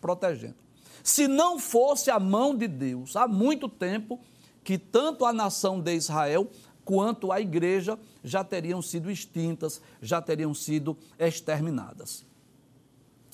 protegendo. 0.00 0.54
Se 1.02 1.26
não 1.26 1.58
fosse 1.58 2.12
a 2.12 2.20
mão 2.20 2.54
de 2.54 2.68
Deus, 2.68 3.16
há 3.16 3.26
muito 3.26 3.68
tempo 3.68 4.20
que 4.62 4.78
tanto 4.78 5.24
a 5.24 5.32
nação 5.32 5.80
de 5.80 5.94
Israel 5.96 6.48
quanto 6.90 7.30
a 7.30 7.40
igreja 7.40 7.96
já 8.24 8.42
teriam 8.42 8.82
sido 8.82 9.12
extintas, 9.12 9.80
já 10.02 10.20
teriam 10.20 10.52
sido 10.52 10.98
exterminadas. 11.16 12.26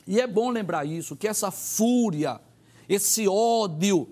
E 0.07 0.21
é 0.21 0.27
bom 0.27 0.51
lembrar 0.51 0.85
isso, 0.85 1.17
que 1.17 1.27
essa 1.27 1.51
fúria, 1.51 2.39
esse 2.87 3.27
ódio 3.27 4.11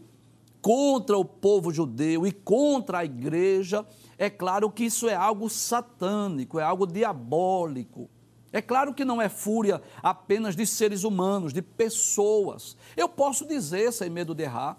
contra 0.63 1.19
o 1.19 1.27
povo 1.27 1.71
judeu 1.71 2.27
e 2.27 2.33
contra 2.33 3.01
a 3.01 3.05
igreja, 3.05 3.87
é 4.17 4.31
claro 4.31 4.71
que 4.71 4.85
isso 4.85 5.11
é 5.11 5.15
algo 5.15 5.51
satânico, 5.51 6.59
é 6.59 6.63
algo 6.63 6.87
diabólico. 6.87 8.09
É 8.51 8.63
claro 8.63 8.95
que 8.95 9.05
não 9.05 9.21
é 9.21 9.29
fúria 9.29 9.83
apenas 10.03 10.57
de 10.57 10.67
seres 10.67 11.05
humanos, 11.05 11.53
de 11.53 11.61
pessoas. 11.61 12.79
Eu 12.97 13.11
posso 13.11 13.47
dizer, 13.47 13.93
sem 13.93 14.09
medo 14.09 14.35
de 14.35 14.45
errar, 14.45 14.79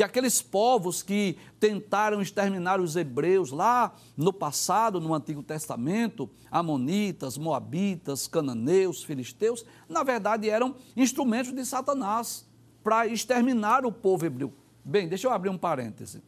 que 0.00 0.04
aqueles 0.04 0.40
povos 0.40 1.02
que 1.02 1.36
tentaram 1.58 2.22
exterminar 2.22 2.80
os 2.80 2.96
hebreus 2.96 3.50
lá 3.50 3.94
no 4.16 4.32
passado, 4.32 4.98
no 4.98 5.12
Antigo 5.12 5.42
Testamento, 5.42 6.30
Amonitas, 6.50 7.36
Moabitas, 7.36 8.26
Cananeus, 8.26 9.04
Filisteus, 9.04 9.62
na 9.86 10.02
verdade 10.02 10.48
eram 10.48 10.74
instrumentos 10.96 11.52
de 11.52 11.62
Satanás 11.66 12.48
para 12.82 13.06
exterminar 13.08 13.84
o 13.84 13.92
povo 13.92 14.24
hebreu. 14.24 14.54
Bem, 14.82 15.06
deixa 15.06 15.26
eu 15.26 15.32
abrir 15.32 15.50
um 15.50 15.58
parêntese. 15.58 16.22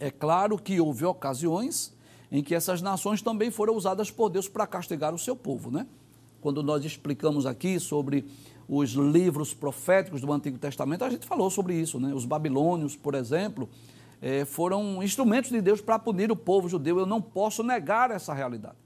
É 0.00 0.10
claro 0.10 0.56
que 0.56 0.80
houve 0.80 1.04
ocasiões 1.04 1.94
em 2.32 2.42
que 2.42 2.54
essas 2.54 2.80
nações 2.80 3.20
também 3.20 3.50
foram 3.50 3.76
usadas 3.76 4.10
por 4.10 4.30
Deus 4.30 4.48
para 4.48 4.66
castigar 4.66 5.12
o 5.14 5.18
seu 5.18 5.36
povo, 5.36 5.70
né? 5.70 5.86
Quando 6.40 6.62
nós 6.62 6.82
explicamos 6.82 7.44
aqui 7.44 7.78
sobre 7.78 8.24
os 8.68 8.90
livros 8.90 9.52
proféticos 9.52 10.20
do 10.20 10.32
Antigo 10.32 10.58
Testamento, 10.58 11.04
a 11.04 11.10
gente 11.10 11.26
falou 11.26 11.50
sobre 11.50 11.74
isso, 11.74 12.00
né? 12.00 12.14
Os 12.14 12.24
babilônios, 12.24 12.96
por 12.96 13.14
exemplo, 13.14 13.68
é, 14.20 14.44
foram 14.44 15.02
instrumentos 15.02 15.50
de 15.50 15.60
Deus 15.60 15.80
para 15.80 15.98
punir 15.98 16.32
o 16.32 16.36
povo 16.36 16.68
judeu. 16.68 16.98
Eu 16.98 17.06
não 17.06 17.20
posso 17.20 17.62
negar 17.62 18.10
essa 18.10 18.32
realidade. 18.32 18.76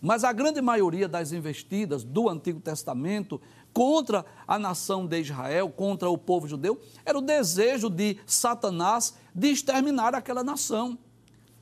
Mas 0.00 0.22
a 0.22 0.32
grande 0.32 0.60
maioria 0.60 1.08
das 1.08 1.32
investidas 1.32 2.04
do 2.04 2.28
Antigo 2.28 2.60
Testamento 2.60 3.40
contra 3.72 4.24
a 4.46 4.58
nação 4.58 5.06
de 5.06 5.20
Israel, 5.20 5.68
contra 5.68 6.08
o 6.08 6.16
povo 6.16 6.46
judeu, 6.46 6.80
era 7.04 7.18
o 7.18 7.22
desejo 7.22 7.90
de 7.90 8.16
Satanás 8.24 9.14
de 9.34 9.48
exterminar 9.48 10.14
aquela 10.14 10.42
nação, 10.42 10.96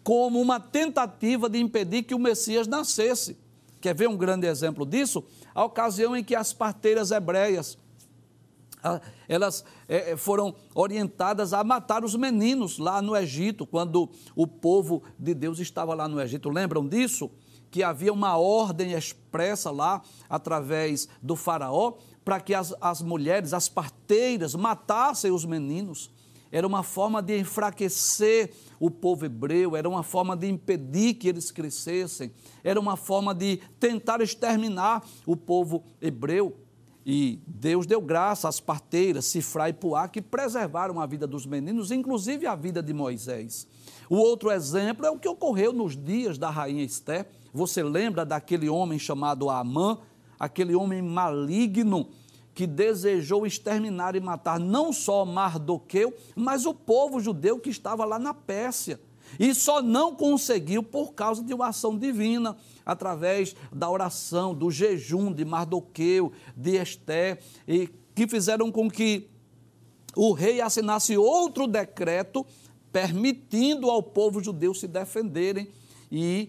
como 0.04 0.40
uma 0.40 0.60
tentativa 0.60 1.48
de 1.48 1.58
impedir 1.58 2.04
que 2.04 2.14
o 2.14 2.18
Messias 2.18 2.66
nascesse. 2.66 3.36
Quer 3.80 3.94
ver 3.94 4.08
um 4.08 4.16
grande 4.16 4.46
exemplo 4.46 4.86
disso? 4.86 5.24
A 5.56 5.64
ocasião 5.64 6.14
em 6.14 6.22
que 6.22 6.34
as 6.34 6.52
parteiras 6.52 7.10
hebreias 7.10 7.78
elas 9.26 9.64
é, 9.88 10.14
foram 10.16 10.54
orientadas 10.74 11.54
a 11.54 11.64
matar 11.64 12.04
os 12.04 12.14
meninos 12.14 12.78
lá 12.78 13.00
no 13.00 13.16
Egito, 13.16 13.66
quando 13.66 14.08
o 14.36 14.46
povo 14.46 15.02
de 15.18 15.32
Deus 15.32 15.58
estava 15.58 15.94
lá 15.94 16.06
no 16.06 16.20
Egito. 16.20 16.50
Lembram 16.50 16.86
disso? 16.86 17.30
Que 17.70 17.82
havia 17.82 18.12
uma 18.12 18.36
ordem 18.36 18.92
expressa 18.92 19.70
lá, 19.70 20.02
através 20.28 21.08
do 21.22 21.34
Faraó, 21.34 21.94
para 22.22 22.38
que 22.38 22.54
as, 22.54 22.74
as 22.78 23.00
mulheres, 23.00 23.54
as 23.54 23.66
parteiras, 23.66 24.54
matassem 24.54 25.32
os 25.32 25.46
meninos 25.46 26.10
era 26.50 26.66
uma 26.66 26.82
forma 26.82 27.22
de 27.22 27.38
enfraquecer 27.38 28.52
o 28.78 28.90
povo 28.90 29.24
hebreu, 29.24 29.74
era 29.76 29.88
uma 29.88 30.02
forma 30.02 30.36
de 30.36 30.48
impedir 30.48 31.14
que 31.14 31.28
eles 31.28 31.50
crescessem, 31.50 32.32
era 32.62 32.78
uma 32.78 32.96
forma 32.96 33.34
de 33.34 33.60
tentar 33.80 34.20
exterminar 34.20 35.04
o 35.26 35.36
povo 35.36 35.84
hebreu. 36.00 36.56
E 37.08 37.40
Deus 37.46 37.86
deu 37.86 38.00
graça 38.00 38.48
às 38.48 38.58
parteiras, 38.58 39.26
Sifra 39.26 39.68
e 39.68 39.72
Puá, 39.72 40.08
que 40.08 40.20
preservaram 40.20 41.00
a 41.00 41.06
vida 41.06 41.24
dos 41.24 41.46
meninos, 41.46 41.92
inclusive 41.92 42.46
a 42.46 42.56
vida 42.56 42.82
de 42.82 42.92
Moisés. 42.92 43.66
O 44.10 44.16
outro 44.16 44.50
exemplo 44.50 45.06
é 45.06 45.10
o 45.10 45.18
que 45.18 45.28
ocorreu 45.28 45.72
nos 45.72 45.96
dias 45.96 46.36
da 46.36 46.50
rainha 46.50 46.82
Esté. 46.82 47.26
Você 47.52 47.82
lembra 47.82 48.26
daquele 48.26 48.68
homem 48.68 48.98
chamado 48.98 49.48
Amã, 49.48 49.98
aquele 50.38 50.74
homem 50.74 51.00
maligno 51.00 52.08
que 52.56 52.66
desejou 52.66 53.46
exterminar 53.46 54.16
e 54.16 54.20
matar 54.20 54.58
não 54.58 54.90
só 54.90 55.26
Mardoqueu, 55.26 56.14
mas 56.34 56.64
o 56.64 56.72
povo 56.72 57.20
judeu 57.20 57.60
que 57.60 57.68
estava 57.68 58.02
lá 58.06 58.18
na 58.18 58.32
Pérsia. 58.32 58.98
E 59.38 59.54
só 59.54 59.82
não 59.82 60.14
conseguiu 60.14 60.82
por 60.82 61.12
causa 61.12 61.44
de 61.44 61.52
uma 61.52 61.68
ação 61.68 61.98
divina, 61.98 62.56
através 62.84 63.54
da 63.70 63.90
oração, 63.90 64.54
do 64.54 64.70
jejum 64.70 65.30
de 65.30 65.44
Mardoqueu, 65.44 66.32
de 66.56 66.76
Esté, 66.76 67.38
e 67.68 67.90
que 68.14 68.26
fizeram 68.26 68.72
com 68.72 68.90
que 68.90 69.28
o 70.16 70.32
rei 70.32 70.62
assinasse 70.62 71.14
outro 71.14 71.66
decreto 71.66 72.46
permitindo 72.90 73.90
ao 73.90 74.02
povo 74.02 74.42
judeu 74.42 74.72
se 74.72 74.88
defenderem 74.88 75.68
e 76.10 76.48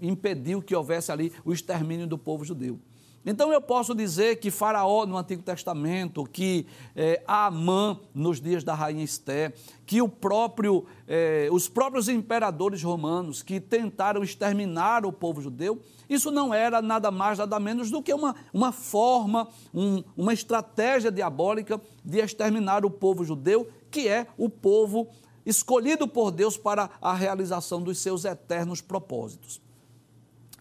impediu 0.00 0.62
que 0.62 0.76
houvesse 0.76 1.10
ali 1.10 1.32
o 1.44 1.52
extermínio 1.52 2.06
do 2.06 2.16
povo 2.16 2.44
judeu. 2.44 2.78
Então 3.24 3.52
eu 3.52 3.60
posso 3.60 3.94
dizer 3.94 4.36
que 4.40 4.50
Faraó 4.50 5.06
no 5.06 5.16
Antigo 5.16 5.42
Testamento, 5.42 6.24
que 6.24 6.66
é, 6.96 7.22
Amã 7.26 7.98
nos 8.12 8.40
dias 8.40 8.64
da 8.64 8.74
rainha 8.74 9.04
Esté, 9.04 9.52
que 9.86 10.06
próprio, 10.08 10.84
é, 11.06 11.48
os 11.52 11.68
próprios 11.68 12.08
imperadores 12.08 12.82
romanos 12.82 13.40
que 13.40 13.60
tentaram 13.60 14.24
exterminar 14.24 15.06
o 15.06 15.12
povo 15.12 15.40
judeu, 15.40 15.80
isso 16.10 16.32
não 16.32 16.52
era 16.52 16.82
nada 16.82 17.12
mais, 17.12 17.38
nada 17.38 17.60
menos 17.60 17.90
do 17.90 18.02
que 18.02 18.12
uma, 18.12 18.34
uma 18.52 18.72
forma, 18.72 19.48
um, 19.72 20.02
uma 20.16 20.32
estratégia 20.32 21.10
diabólica 21.10 21.80
de 22.04 22.18
exterminar 22.18 22.84
o 22.84 22.90
povo 22.90 23.24
judeu, 23.24 23.68
que 23.88 24.08
é 24.08 24.26
o 24.36 24.48
povo 24.48 25.06
escolhido 25.46 26.08
por 26.08 26.32
Deus 26.32 26.56
para 26.56 26.90
a 27.00 27.14
realização 27.14 27.80
dos 27.80 27.98
seus 27.98 28.24
eternos 28.24 28.80
propósitos. 28.80 29.60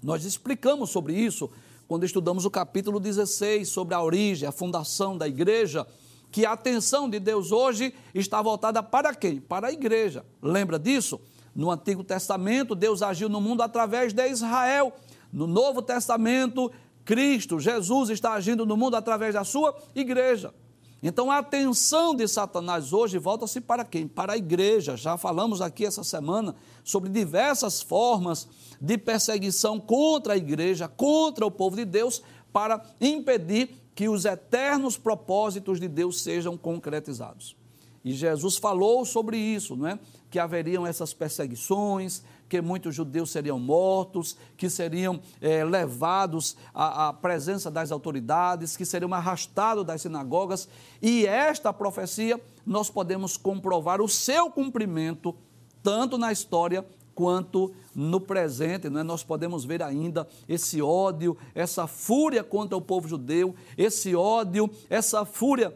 Nós 0.01 0.25
explicamos 0.25 0.89
sobre 0.89 1.13
isso 1.13 1.49
quando 1.91 2.05
estudamos 2.05 2.45
o 2.45 2.49
capítulo 2.49 3.01
16 3.01 3.67
sobre 3.67 3.93
a 3.93 4.01
origem, 4.01 4.47
a 4.47 4.51
fundação 4.53 5.17
da 5.17 5.27
igreja, 5.27 5.85
que 6.31 6.45
a 6.45 6.53
atenção 6.53 7.09
de 7.09 7.19
Deus 7.19 7.51
hoje 7.51 7.93
está 8.15 8.41
voltada 8.41 8.81
para 8.81 9.13
quem? 9.13 9.41
Para 9.41 9.67
a 9.67 9.73
igreja. 9.73 10.25
Lembra 10.41 10.79
disso? 10.79 11.19
No 11.53 11.69
Antigo 11.69 12.01
Testamento, 12.01 12.75
Deus 12.75 13.01
agiu 13.01 13.27
no 13.27 13.41
mundo 13.41 13.61
através 13.61 14.13
de 14.13 14.25
Israel. 14.25 14.93
No 15.33 15.45
Novo 15.45 15.81
Testamento, 15.81 16.71
Cristo, 17.03 17.59
Jesus, 17.59 18.09
está 18.09 18.35
agindo 18.35 18.65
no 18.65 18.77
mundo 18.77 18.95
através 18.95 19.33
da 19.33 19.43
sua 19.43 19.75
igreja. 19.93 20.53
Então 21.03 21.31
a 21.31 21.39
atenção 21.39 22.13
de 22.13 22.27
Satanás 22.27 22.93
hoje 22.93 23.17
volta-se 23.17 23.59
para 23.59 23.83
quem? 23.83 24.07
Para 24.07 24.33
a 24.33 24.37
igreja. 24.37 24.95
Já 24.95 25.17
falamos 25.17 25.59
aqui 25.59 25.85
essa 25.85 26.03
semana 26.03 26.55
sobre 26.83 27.09
diversas 27.09 27.81
formas 27.81 28.47
de 28.79 28.97
perseguição 28.97 29.79
contra 29.79 30.33
a 30.33 30.37
igreja, 30.37 30.87
contra 30.87 31.45
o 31.45 31.51
povo 31.51 31.75
de 31.75 31.85
Deus, 31.85 32.21
para 32.53 32.83
impedir 32.99 33.81
que 33.95 34.07
os 34.07 34.25
eternos 34.25 34.97
propósitos 34.97 35.79
de 35.79 35.87
Deus 35.87 36.21
sejam 36.21 36.55
concretizados. 36.55 37.55
E 38.03 38.13
Jesus 38.13 38.57
falou 38.57 39.05
sobre 39.05 39.37
isso, 39.37 39.75
não 39.75 39.87
é? 39.87 39.99
Que 40.29 40.39
haveriam 40.39 40.85
essas 40.85 41.13
perseguições, 41.13 42.23
que 42.51 42.61
muitos 42.61 42.93
judeus 42.93 43.31
seriam 43.31 43.57
mortos, 43.57 44.35
que 44.57 44.69
seriam 44.69 45.21
é, 45.39 45.63
levados 45.63 46.57
à, 46.73 47.07
à, 47.07 47.13
presença 47.13 47.71
das 47.71 47.93
autoridades, 47.93 48.75
que 48.75 48.85
seriam 48.85 49.13
arrastados 49.13 49.85
das 49.85 50.01
sinagogas. 50.01 50.67
E 51.01 51.25
esta 51.25 51.71
profecia 51.71 52.37
nós 52.65 52.89
podemos 52.89 53.37
comprovar 53.37 54.01
o 54.01 54.09
seu 54.09 54.51
cumprimento, 54.51 55.33
tanto 55.81 56.17
na 56.17 56.29
história 56.29 56.85
quanto 57.15 57.71
no 57.95 58.19
presente. 58.19 58.89
Né? 58.89 59.01
Nós 59.01 59.23
podemos 59.23 59.63
ver 59.63 59.81
ainda 59.81 60.27
esse 60.45 60.81
ódio, 60.81 61.37
essa 61.55 61.87
fúria 61.87 62.43
contra 62.43 62.75
o 62.75 62.81
povo 62.81 63.07
judeu, 63.07 63.55
esse 63.77 64.13
ódio, 64.13 64.69
essa 64.89 65.23
fúria 65.23 65.73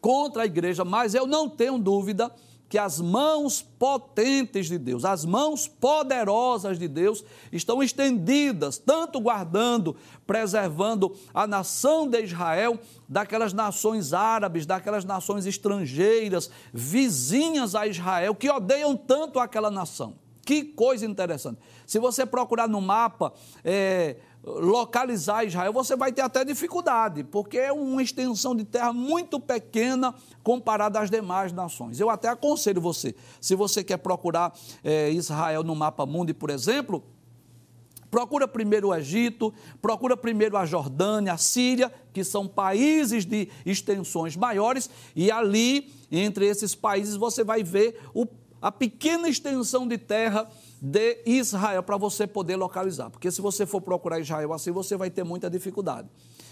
contra 0.00 0.42
a 0.42 0.46
igreja, 0.46 0.84
mas 0.84 1.14
eu 1.14 1.28
não 1.28 1.48
tenho 1.48 1.78
dúvida 1.78 2.28
que 2.72 2.78
as 2.78 2.98
mãos 3.02 3.60
potentes 3.60 4.66
de 4.66 4.78
Deus, 4.78 5.04
as 5.04 5.26
mãos 5.26 5.68
poderosas 5.68 6.78
de 6.78 6.88
Deus 6.88 7.22
estão 7.52 7.82
estendidas, 7.82 8.78
tanto 8.78 9.20
guardando, 9.20 9.94
preservando 10.26 11.14
a 11.34 11.46
nação 11.46 12.08
de 12.08 12.22
Israel 12.22 12.80
daquelas 13.06 13.52
nações 13.52 14.14
árabes, 14.14 14.64
daquelas 14.64 15.04
nações 15.04 15.44
estrangeiras, 15.44 16.50
vizinhas 16.72 17.74
a 17.74 17.86
Israel, 17.86 18.34
que 18.34 18.50
odeiam 18.50 18.96
tanto 18.96 19.38
aquela 19.38 19.70
nação. 19.70 20.14
Que 20.42 20.64
coisa 20.64 21.04
interessante. 21.04 21.60
Se 21.86 21.98
você 21.98 22.24
procurar 22.24 22.66
no 22.66 22.80
mapa, 22.80 23.34
é, 23.62 24.16
localizar 24.44 25.44
Israel, 25.44 25.72
você 25.72 25.94
vai 25.94 26.12
ter 26.12 26.22
até 26.22 26.44
dificuldade, 26.44 27.22
porque 27.22 27.58
é 27.58 27.72
uma 27.72 28.02
extensão 28.02 28.56
de 28.56 28.64
terra 28.64 28.92
muito 28.92 29.38
pequena 29.38 30.14
comparada 30.42 30.98
às 30.98 31.10
demais 31.10 31.52
nações. 31.52 32.00
Eu 32.00 32.10
até 32.10 32.28
aconselho 32.28 32.80
você, 32.80 33.14
se 33.40 33.54
você 33.54 33.84
quer 33.84 33.98
procurar 33.98 34.52
é, 34.82 35.10
Israel 35.10 35.62
no 35.62 35.76
mapa 35.76 36.04
mundi, 36.04 36.34
por 36.34 36.50
exemplo, 36.50 37.04
procura 38.10 38.48
primeiro 38.48 38.88
o 38.88 38.94
Egito, 38.94 39.54
procura 39.80 40.16
primeiro 40.16 40.56
a 40.56 40.66
Jordânia, 40.66 41.32
a 41.32 41.38
Síria, 41.38 41.92
que 42.12 42.24
são 42.24 42.48
países 42.48 43.24
de 43.24 43.48
extensões 43.64 44.36
maiores, 44.36 44.90
e 45.14 45.30
ali, 45.30 45.90
entre 46.10 46.46
esses 46.46 46.74
países, 46.74 47.14
você 47.14 47.44
vai 47.44 47.62
ver 47.62 48.00
o, 48.12 48.26
a 48.60 48.72
pequena 48.72 49.28
extensão 49.28 49.86
de 49.86 49.96
terra 49.96 50.50
de 50.84 51.22
Israel 51.24 51.80
para 51.80 51.96
você 51.96 52.26
poder 52.26 52.56
localizar. 52.56 53.08
Porque 53.08 53.30
se 53.30 53.40
você 53.40 53.64
for 53.64 53.80
procurar 53.80 54.18
Israel 54.18 54.52
assim, 54.52 54.72
você 54.72 54.96
vai 54.96 55.10
ter 55.10 55.22
muita 55.22 55.48
dificuldade. 55.48 56.08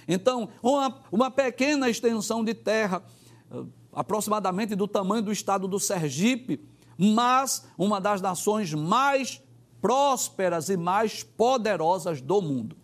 Então, 0.07 0.49
uma, 0.63 1.03
uma 1.11 1.31
pequena 1.33 1.91
extensão 1.91 2.45
de 2.45 2.55
terra, 2.55 3.03
eh, 3.51 3.65
aproximadamente 3.93 4.77
do 4.77 4.87
tamanho 4.87 5.21
do 5.21 5.33
estado 5.33 5.67
do 5.67 5.81
Sergipe, 5.81 6.65
mas 6.97 7.67
uma 7.77 8.01
das 8.01 8.21
nações 8.21 8.73
mais 8.73 9.43
prósperas 9.83 10.69
e 10.69 10.77
mais 10.77 11.25
poderosas 11.25 12.21
do 12.21 12.41
mundo. 12.41 12.77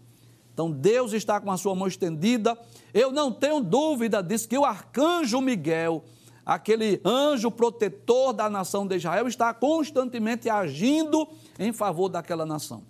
Então, 0.52 0.68
Deus 0.68 1.12
está 1.12 1.40
com 1.40 1.52
a 1.52 1.56
sua 1.56 1.76
mão 1.76 1.86
estendida. 1.86 2.58
Eu 2.92 3.12
não 3.12 3.30
tenho 3.30 3.60
dúvida 3.60 4.20
disso, 4.20 4.48
que 4.48 4.58
o 4.58 4.64
arcanjo 4.64 5.40
Miguel 5.40 6.02
aquele 6.46 7.00
anjo 7.04 7.50
protetor 7.50 8.32
da 8.32 8.48
nação 8.48 8.86
de 8.86 8.94
Israel 8.94 9.26
está 9.26 9.52
constantemente 9.52 10.48
agindo 10.48 11.26
em 11.58 11.72
favor 11.72 12.08
daquela 12.08 12.46
nação. 12.46 12.84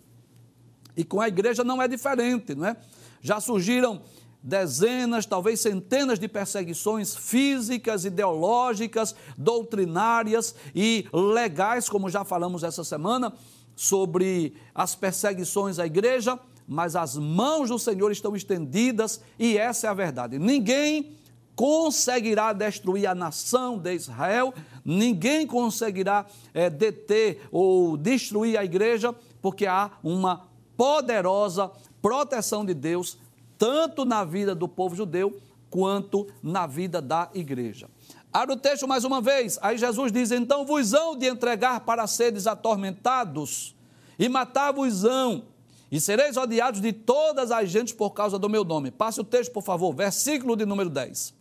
E 0.94 1.02
com 1.02 1.22
a 1.22 1.28
igreja 1.28 1.64
não 1.64 1.80
é 1.80 1.88
diferente, 1.88 2.54
não 2.54 2.66
é? 2.66 2.76
Já 3.22 3.40
surgiram 3.40 4.02
dezenas, 4.42 5.24
talvez 5.24 5.60
centenas 5.60 6.18
de 6.18 6.28
perseguições 6.28 7.16
físicas, 7.16 8.04
ideológicas, 8.04 9.14
doutrinárias 9.36 10.54
e 10.74 11.06
legais, 11.12 11.88
como 11.88 12.10
já 12.10 12.24
falamos 12.24 12.62
essa 12.62 12.84
semana, 12.84 13.32
sobre 13.74 14.54
as 14.74 14.94
perseguições 14.94 15.78
à 15.78 15.86
igreja, 15.86 16.38
mas 16.68 16.94
as 16.94 17.16
mãos 17.16 17.70
do 17.70 17.78
Senhor 17.78 18.12
estão 18.12 18.36
estendidas 18.36 19.20
e 19.38 19.56
essa 19.56 19.86
é 19.86 19.90
a 19.90 19.94
verdade. 19.94 20.38
Ninguém 20.38 21.16
conseguirá 21.56 22.52
destruir 22.52 23.06
a 23.06 23.14
nação 23.14 23.78
de 23.78 23.94
Israel, 23.94 24.52
ninguém 24.84 25.46
conseguirá 25.46 26.26
é, 26.52 26.68
deter 26.68 27.48
ou 27.50 27.96
destruir 27.96 28.58
a 28.58 28.64
igreja, 28.64 29.14
porque 29.40 29.66
há 29.66 29.90
uma 30.04 30.44
poderosa 30.76 31.72
proteção 32.02 32.64
de 32.64 32.74
Deus, 32.74 33.18
tanto 33.56 34.04
na 34.04 34.22
vida 34.22 34.54
do 34.54 34.68
povo 34.68 34.94
judeu, 34.94 35.40
quanto 35.70 36.26
na 36.42 36.66
vida 36.66 37.00
da 37.00 37.30
igreja. 37.34 37.88
Abra 38.32 38.54
o 38.54 38.58
texto 38.58 38.86
mais 38.86 39.02
uma 39.02 39.20
vez. 39.22 39.58
Aí 39.62 39.78
Jesus 39.78 40.12
diz: 40.12 40.30
Então 40.30 40.66
vos 40.66 40.92
hão 40.92 41.16
de 41.16 41.26
entregar 41.26 41.80
para 41.80 42.06
seres 42.06 42.46
atormentados, 42.46 43.74
e 44.18 44.28
matar-vos-ão, 44.28 45.44
e 45.90 45.98
sereis 46.00 46.36
odiados 46.36 46.82
de 46.82 46.92
todas 46.92 47.50
as 47.50 47.70
gentes 47.70 47.94
por 47.94 48.10
causa 48.10 48.38
do 48.38 48.48
meu 48.48 48.62
nome. 48.62 48.90
Passe 48.90 49.20
o 49.20 49.24
texto, 49.24 49.52
por 49.52 49.62
favor, 49.62 49.94
versículo 49.94 50.54
de 50.54 50.66
número 50.66 50.90
10. 50.90 51.35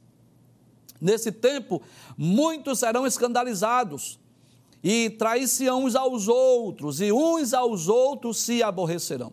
Nesse 1.05 1.31
tempo, 1.31 1.83
muitos 2.17 2.79
serão 2.79 3.05
escandalizados 3.05 4.19
e 4.83 5.11
trair-se 5.11 5.69
uns 5.69 5.95
aos 5.95 6.27
outros, 6.27 6.99
e 6.99 7.11
uns 7.11 7.53
aos 7.53 7.87
outros 7.87 8.39
se 8.39 8.63
aborrecerão. 8.63 9.31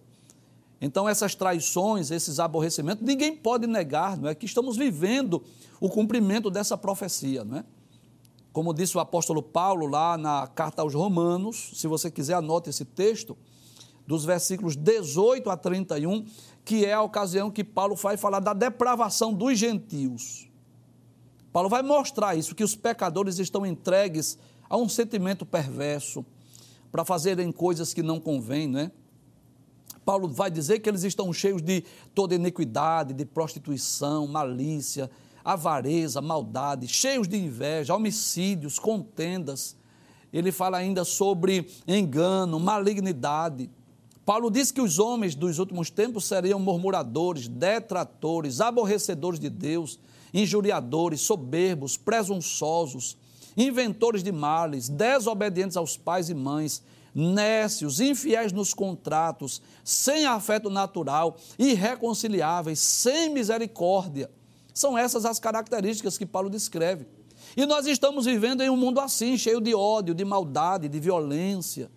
Então, 0.82 1.08
essas 1.08 1.35
traições, 1.35 2.11
esses 2.11 2.38
aborrecimentos, 2.38 3.02
ninguém 3.06 3.35
pode 3.35 3.66
negar, 3.66 4.18
não 4.18 4.28
é? 4.28 4.35
Que 4.35 4.44
estamos 4.44 4.76
vivendo 4.76 5.42
o 5.80 5.88
cumprimento 5.88 6.50
dessa 6.50 6.76
profecia, 6.76 7.42
não 7.42 7.58
é? 7.58 7.64
Como 8.52 8.74
disse 8.74 8.98
o 8.98 9.00
apóstolo 9.00 9.42
Paulo 9.42 9.87
lá 9.87 10.18
na 10.18 10.46
carta 10.48 10.82
aos 10.82 10.92
Romanos, 10.92 11.70
se 11.74 11.87
você 11.87 12.11
quiser, 12.11 12.35
anote 12.35 12.68
esse 12.68 12.85
texto, 12.85 13.35
dos 14.06 14.26
versículos 14.26 14.76
18 14.76 15.48
a 15.48 15.56
31, 15.56 16.26
que 16.66 16.85
é 16.85 16.92
a 16.92 17.00
ocasião 17.00 17.50
que 17.50 17.64
Paulo 17.64 17.94
vai 17.94 18.18
falar 18.18 18.40
da 18.40 18.52
depravação 18.52 19.32
dos 19.32 19.58
gentios. 19.58 20.51
Paulo 21.52 21.68
vai 21.68 21.82
mostrar 21.82 22.34
isso, 22.34 22.54
que 22.54 22.64
os 22.64 22.74
pecadores 22.74 23.38
estão 23.38 23.66
entregues 23.66 24.38
a 24.68 24.76
um 24.76 24.88
sentimento 24.88 25.44
perverso, 25.44 26.24
para 26.90 27.04
fazerem 27.04 27.50
coisas 27.50 27.94
que 27.94 28.02
não 28.02 28.20
convêm, 28.20 28.68
não 28.68 28.80
é? 28.80 28.90
Paulo 30.04 30.28
vai 30.28 30.50
dizer 30.50 30.80
que 30.80 30.88
eles 30.88 31.04
estão 31.04 31.32
cheios 31.32 31.62
de 31.62 31.84
toda 32.14 32.34
iniquidade, 32.34 33.14
de 33.14 33.24
prostituição, 33.24 34.26
malícia, 34.26 35.10
avareza, 35.44 36.20
maldade, 36.20 36.88
cheios 36.88 37.28
de 37.28 37.36
inveja, 37.36 37.94
homicídios, 37.94 38.78
contendas 38.78 39.76
ele 40.32 40.50
fala 40.50 40.78
ainda 40.78 41.04
sobre 41.04 41.68
engano, 41.86 42.58
malignidade. 42.58 43.70
Paulo 44.24 44.50
diz 44.50 44.72
que 44.72 44.80
os 44.80 44.98
homens 44.98 45.34
dos 45.34 45.58
últimos 45.58 45.90
tempos 45.90 46.24
seriam 46.24 46.58
murmuradores, 46.58 47.48
detratores, 47.48 48.60
aborrecedores 48.60 49.38
de 49.38 49.50
Deus, 49.50 49.98
injuriadores, 50.32 51.20
soberbos, 51.20 51.96
presunçosos, 51.96 53.16
inventores 53.56 54.22
de 54.22 54.32
males, 54.32 54.88
desobedientes 54.88 55.76
aos 55.76 55.96
pais 55.96 56.30
e 56.30 56.34
mães, 56.34 56.82
nécios, 57.14 58.00
infiéis 58.00 58.52
nos 58.52 58.72
contratos, 58.72 59.60
sem 59.84 60.24
afeto 60.24 60.70
natural, 60.70 61.36
irreconciliáveis, 61.58 62.78
sem 62.78 63.30
misericórdia. 63.30 64.30
São 64.72 64.96
essas 64.96 65.24
as 65.24 65.38
características 65.38 66.16
que 66.16 66.24
Paulo 66.24 66.48
descreve. 66.48 67.06
E 67.56 67.66
nós 67.66 67.86
estamos 67.86 68.24
vivendo 68.24 68.62
em 68.62 68.70
um 68.70 68.76
mundo 68.76 69.00
assim, 69.00 69.36
cheio 69.36 69.60
de 69.60 69.74
ódio, 69.74 70.14
de 70.14 70.24
maldade, 70.24 70.88
de 70.88 70.98
violência, 70.98 71.90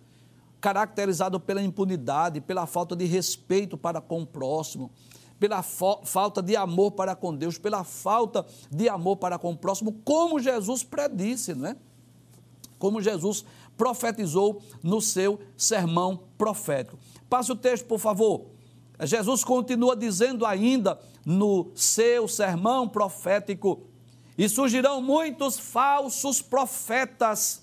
caracterizado 0.60 1.40
pela 1.40 1.62
impunidade, 1.62 2.40
pela 2.40 2.66
falta 2.66 2.94
de 2.94 3.06
respeito 3.06 3.78
para 3.78 4.00
com 4.00 4.22
o 4.22 4.26
próximo, 4.26 4.90
pela 5.38 5.62
falta 5.62 6.42
de 6.42 6.56
amor 6.56 6.92
para 6.92 7.14
com 7.14 7.34
Deus, 7.34 7.58
pela 7.58 7.84
falta 7.84 8.44
de 8.70 8.88
amor 8.88 9.16
para 9.16 9.38
com 9.38 9.52
o 9.52 9.56
próximo, 9.56 9.92
como 10.04 10.40
Jesus 10.40 10.82
predisse, 10.82 11.54
não 11.54 11.68
é? 11.68 11.76
Como 12.78 13.02
Jesus 13.02 13.44
profetizou 13.76 14.62
no 14.82 15.00
seu 15.00 15.38
sermão 15.56 16.20
profético. 16.38 16.98
Passe 17.28 17.52
o 17.52 17.56
texto, 17.56 17.86
por 17.86 17.98
favor. 17.98 18.46
Jesus 19.02 19.44
continua 19.44 19.94
dizendo 19.94 20.46
ainda 20.46 20.98
no 21.24 21.70
seu 21.74 22.26
sermão 22.26 22.88
profético: 22.88 23.82
E 24.38 24.48
surgirão 24.48 25.02
muitos 25.02 25.58
falsos 25.58 26.40
profetas 26.40 27.62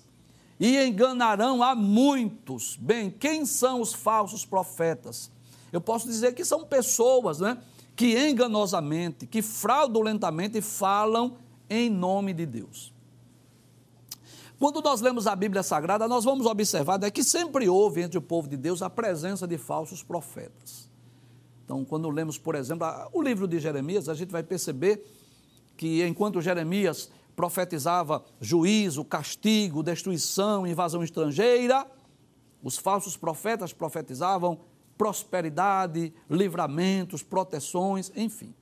e 0.60 0.78
enganarão 0.84 1.62
a 1.62 1.74
muitos. 1.74 2.76
Bem, 2.76 3.10
quem 3.10 3.44
são 3.44 3.80
os 3.80 3.92
falsos 3.92 4.44
profetas? 4.44 5.33
Eu 5.74 5.80
posso 5.80 6.06
dizer 6.06 6.34
que 6.34 6.44
são 6.44 6.64
pessoas, 6.64 7.40
né? 7.40 7.58
Que 7.96 8.16
enganosamente, 8.28 9.26
que 9.26 9.42
fraudulentamente 9.42 10.60
falam 10.60 11.36
em 11.68 11.90
nome 11.90 12.32
de 12.32 12.46
Deus. 12.46 12.94
Quando 14.56 14.80
nós 14.80 15.00
lemos 15.00 15.26
a 15.26 15.34
Bíblia 15.34 15.64
Sagrada, 15.64 16.06
nós 16.06 16.24
vamos 16.24 16.46
observar 16.46 16.98
né, 16.98 17.10
que 17.10 17.24
sempre 17.24 17.68
houve 17.68 18.02
entre 18.02 18.16
o 18.16 18.22
povo 18.22 18.48
de 18.48 18.56
Deus 18.56 18.82
a 18.82 18.88
presença 18.88 19.48
de 19.48 19.58
falsos 19.58 20.00
profetas. 20.00 20.88
Então, 21.64 21.84
quando 21.84 22.08
lemos, 22.08 22.38
por 22.38 22.54
exemplo, 22.54 22.86
o 23.12 23.20
livro 23.20 23.48
de 23.48 23.58
Jeremias, 23.58 24.08
a 24.08 24.14
gente 24.14 24.30
vai 24.30 24.44
perceber 24.44 25.04
que 25.76 26.06
enquanto 26.06 26.40
Jeremias 26.40 27.10
profetizava 27.34 28.24
juízo, 28.40 29.04
castigo, 29.04 29.82
destruição, 29.82 30.66
invasão 30.66 31.02
estrangeira, 31.02 31.84
os 32.62 32.78
falsos 32.78 33.16
profetas 33.16 33.72
profetizavam 33.72 34.60
prosperidade, 34.96 36.12
livramentos, 36.30 37.22
proteções, 37.22 38.10
enfim. 38.14 38.54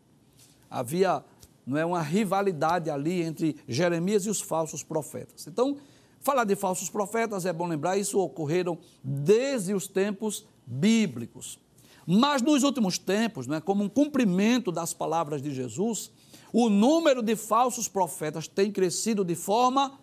Havia 0.70 1.24
não 1.66 1.78
é 1.78 1.84
uma 1.84 2.02
rivalidade 2.02 2.90
ali 2.90 3.22
entre 3.22 3.56
Jeremias 3.68 4.26
e 4.26 4.30
os 4.30 4.40
falsos 4.40 4.82
profetas. 4.82 5.46
Então, 5.46 5.76
falar 6.20 6.44
de 6.44 6.56
falsos 6.56 6.90
profetas 6.90 7.46
é 7.46 7.52
bom 7.52 7.66
lembrar, 7.66 7.96
isso 7.96 8.18
ocorreram 8.18 8.78
desde 9.02 9.72
os 9.72 9.86
tempos 9.86 10.44
bíblicos. 10.66 11.58
Mas 12.06 12.42
nos 12.42 12.64
últimos 12.64 12.98
tempos, 12.98 13.48
é 13.48 13.60
como 13.60 13.84
um 13.84 13.88
cumprimento 13.88 14.72
das 14.72 14.92
palavras 14.92 15.40
de 15.40 15.54
Jesus, 15.54 16.10
o 16.52 16.68
número 16.68 17.22
de 17.22 17.36
falsos 17.36 17.86
profetas 17.86 18.48
tem 18.48 18.72
crescido 18.72 19.24
de 19.24 19.36
forma 19.36 19.98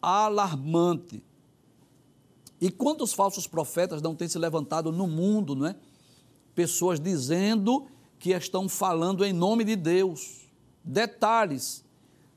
alarmante. 0.00 1.22
E 2.62 2.70
quantos 2.70 3.12
falsos 3.12 3.48
profetas 3.48 4.00
não 4.00 4.14
têm 4.14 4.28
se 4.28 4.38
levantado 4.38 4.92
no 4.92 5.08
mundo, 5.08 5.56
não 5.56 5.66
é? 5.66 5.74
Pessoas 6.54 7.00
dizendo 7.00 7.88
que 8.20 8.30
estão 8.30 8.68
falando 8.68 9.24
em 9.24 9.32
nome 9.32 9.64
de 9.64 9.74
Deus 9.74 10.48
detalhes, 10.84 11.84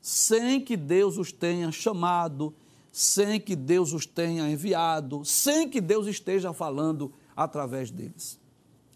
sem 0.00 0.60
que 0.60 0.76
Deus 0.76 1.16
os 1.16 1.30
tenha 1.30 1.70
chamado, 1.70 2.52
sem 2.90 3.38
que 3.38 3.54
Deus 3.54 3.92
os 3.92 4.04
tenha 4.04 4.50
enviado, 4.50 5.24
sem 5.24 5.68
que 5.68 5.80
Deus 5.80 6.08
esteja 6.08 6.52
falando 6.52 7.12
através 7.36 7.92
deles. 7.92 8.36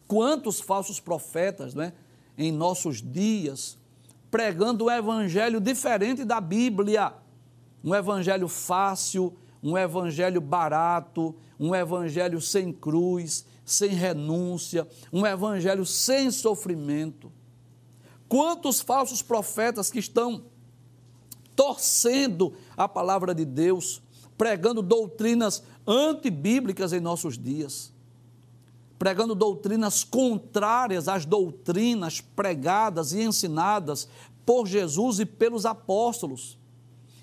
Quantos 0.08 0.60
falsos 0.60 0.98
profetas, 0.98 1.74
né, 1.74 1.92
em 2.36 2.50
nossos 2.50 3.00
dias, 3.00 3.78
pregando 4.32 4.86
um 4.86 4.90
evangelho 4.90 5.60
diferente 5.60 6.24
da 6.24 6.40
Bíblia, 6.40 7.12
um 7.84 7.94
evangelho 7.94 8.48
fácil, 8.48 9.32
um 9.62 9.76
evangelho 9.76 10.40
barato, 10.40 11.34
um 11.58 11.74
evangelho 11.74 12.40
sem 12.40 12.72
cruz, 12.72 13.44
sem 13.64 13.90
renúncia, 13.90 14.88
um 15.12 15.26
evangelho 15.26 15.84
sem 15.84 16.30
sofrimento. 16.30 17.30
Quantos 18.28 18.80
falsos 18.80 19.22
profetas 19.22 19.90
que 19.90 19.98
estão 19.98 20.44
torcendo 21.54 22.54
a 22.76 22.88
palavra 22.88 23.34
de 23.34 23.44
Deus, 23.44 24.00
pregando 24.38 24.80
doutrinas 24.80 25.62
antibíblicas 25.86 26.92
em 26.92 27.00
nossos 27.00 27.36
dias, 27.36 27.92
pregando 28.98 29.34
doutrinas 29.34 30.04
contrárias 30.04 31.08
às 31.08 31.24
doutrinas 31.24 32.20
pregadas 32.20 33.12
e 33.12 33.22
ensinadas 33.22 34.08
por 34.46 34.66
Jesus 34.66 35.20
e 35.20 35.26
pelos 35.26 35.66
apóstolos. 35.66 36.59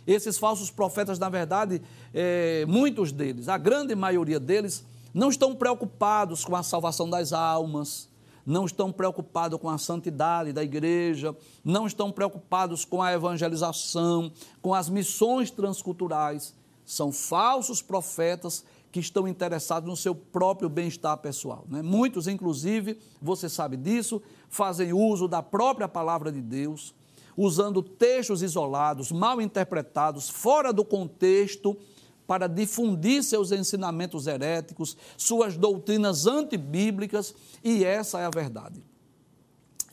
Esses 0.07 0.37
falsos 0.37 0.71
profetas, 0.71 1.19
na 1.19 1.27
verdade, 1.27 1.81
é, 2.13 2.65
muitos 2.65 3.11
deles, 3.11 3.49
a 3.49 3.57
grande 3.57 3.93
maioria 3.93 4.39
deles, 4.39 4.85
não 5.13 5.29
estão 5.29 5.53
preocupados 5.53 6.45
com 6.45 6.55
a 6.55 6.63
salvação 6.63 7.09
das 7.09 7.33
almas, 7.33 8.07
não 8.45 8.65
estão 8.65 8.93
preocupados 8.93 9.59
com 9.59 9.69
a 9.69 9.77
santidade 9.77 10.53
da 10.53 10.63
igreja, 10.63 11.35
não 11.65 11.85
estão 11.85 12.09
preocupados 12.09 12.85
com 12.85 13.01
a 13.01 13.11
evangelização, 13.11 14.31
com 14.61 14.73
as 14.73 14.87
missões 14.87 15.51
transculturais. 15.51 16.55
São 16.85 17.11
falsos 17.11 17.81
profetas 17.81 18.63
que 18.89 19.01
estão 19.01 19.27
interessados 19.27 19.89
no 19.89 19.97
seu 19.97 20.15
próprio 20.15 20.69
bem-estar 20.69 21.17
pessoal. 21.17 21.65
Né? 21.67 21.81
Muitos, 21.81 22.25
inclusive, 22.25 22.97
você 23.21 23.49
sabe 23.49 23.75
disso, 23.75 24.21
fazem 24.47 24.93
uso 24.93 25.27
da 25.27 25.43
própria 25.43 25.89
palavra 25.89 26.31
de 26.31 26.41
Deus, 26.41 26.95
usando 27.37 27.83
textos 27.83 28.41
isolados, 28.41 29.11
mal 29.11 29.39
interpretados, 29.39 30.27
fora 30.27 30.73
do 30.73 30.83
contexto 30.83 31.77
para 32.25 32.47
difundir 32.47 33.23
seus 33.23 33.51
ensinamentos 33.51 34.27
heréticos, 34.27 34.97
suas 35.15 35.55
doutrinas 35.55 36.25
antibíblicas, 36.25 37.33
e 37.63 37.85
essa 37.85 38.19
é 38.19 38.25
a 38.25 38.29
verdade. 38.29 38.83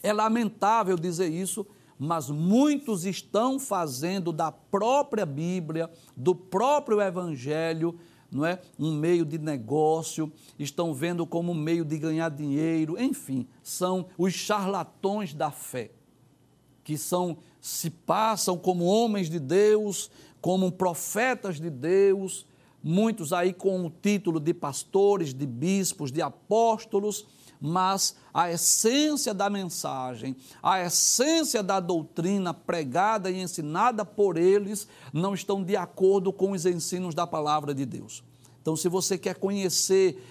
É 0.03 0.13
lamentável 0.13 0.97
dizer 0.97 1.29
isso, 1.29 1.65
mas 1.99 2.29
muitos 2.29 3.05
estão 3.05 3.59
fazendo 3.59 4.33
da 4.33 4.51
própria 4.51 5.25
Bíblia, 5.25 5.89
do 6.17 6.35
próprio 6.35 7.01
Evangelho, 7.01 7.99
não 8.31 8.45
é? 8.45 8.61
um 8.77 8.93
meio 8.93 9.25
de 9.25 9.39
negócio, 9.39 10.33
estão 10.59 10.93
vendo 10.93 11.25
como 11.25 11.53
um 11.53 11.55
meio 11.55 11.85
de 11.85 11.97
ganhar 11.99 12.31
dinheiro, 12.31 13.01
enfim, 13.01 13.47
são 13.63 14.07
os 14.19 14.33
charlatões 14.33 15.33
da 15.33 15.53
fé, 15.53 15.93
que 16.85 16.99
são 16.99 17.39
se 17.61 17.89
passam 17.89 18.59
como 18.59 18.85
homens 18.85 19.31
de 19.31 19.41
Deus, 19.41 20.11
como 20.41 20.71
profetas 20.71 21.59
de 21.59 21.71
Deus, 21.71 22.47
muitos 22.83 23.33
aí 23.33 23.55
com 23.55 23.87
o 23.87 23.91
título 23.91 24.39
de 24.39 24.53
pastores, 24.53 25.33
de 25.33 25.47
bispos, 25.47 26.13
de 26.13 26.21
apóstolos, 26.21 27.27
mas 27.59 28.15
a 28.35 28.51
essência 28.51 29.33
da 29.33 29.49
mensagem, 29.49 30.37
a 30.63 30.83
essência 30.83 31.63
da 31.63 31.81
doutrina 31.81 32.53
pregada 32.53 33.31
e 33.31 33.41
ensinada 33.41 34.05
por 34.05 34.37
eles 34.37 34.87
não 35.11 35.33
estão 35.33 35.65
de 35.65 35.75
acordo 35.75 36.31
com 36.31 36.51
os 36.51 36.67
ensinos 36.67 37.15
da 37.15 37.27
palavra 37.27 37.75
de 37.75 37.87
Deus. 37.87 38.23
Então, 38.61 38.77
se 38.77 38.89
você 38.89 39.17
quer 39.17 39.37
conhecer 39.37 40.23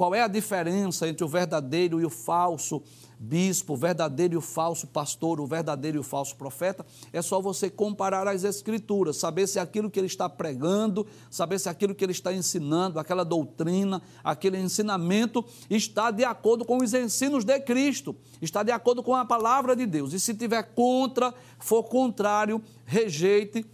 qual 0.00 0.14
é 0.14 0.22
a 0.22 0.28
diferença 0.28 1.06
entre 1.06 1.22
o 1.22 1.28
verdadeiro 1.28 2.00
e 2.00 2.06
o 2.06 2.08
falso, 2.08 2.82
bispo, 3.18 3.74
o 3.74 3.76
verdadeiro 3.76 4.32
e 4.32 4.36
o 4.38 4.40
falso 4.40 4.86
pastor, 4.86 5.38
o 5.38 5.46
verdadeiro 5.46 5.98
e 5.98 6.00
o 6.00 6.02
falso 6.02 6.36
profeta, 6.36 6.86
é 7.12 7.20
só 7.20 7.38
você 7.38 7.68
comparar 7.68 8.26
as 8.26 8.42
escrituras, 8.42 9.18
saber 9.18 9.46
se 9.46 9.58
aquilo 9.58 9.90
que 9.90 10.00
ele 10.00 10.06
está 10.06 10.26
pregando, 10.26 11.06
saber 11.30 11.58
se 11.58 11.68
aquilo 11.68 11.94
que 11.94 12.02
ele 12.02 12.12
está 12.12 12.32
ensinando, 12.32 12.98
aquela 12.98 13.26
doutrina, 13.26 14.00
aquele 14.24 14.56
ensinamento 14.58 15.44
está 15.68 16.10
de 16.10 16.24
acordo 16.24 16.64
com 16.64 16.78
os 16.78 16.94
ensinos 16.94 17.44
de 17.44 17.60
Cristo, 17.60 18.16
está 18.40 18.62
de 18.62 18.72
acordo 18.72 19.02
com 19.02 19.14
a 19.14 19.26
palavra 19.26 19.76
de 19.76 19.84
Deus. 19.84 20.14
E 20.14 20.18
se 20.18 20.32
tiver 20.32 20.62
contra, 20.74 21.34
for 21.58 21.82
contrário, 21.82 22.62
rejeite, 22.86 23.66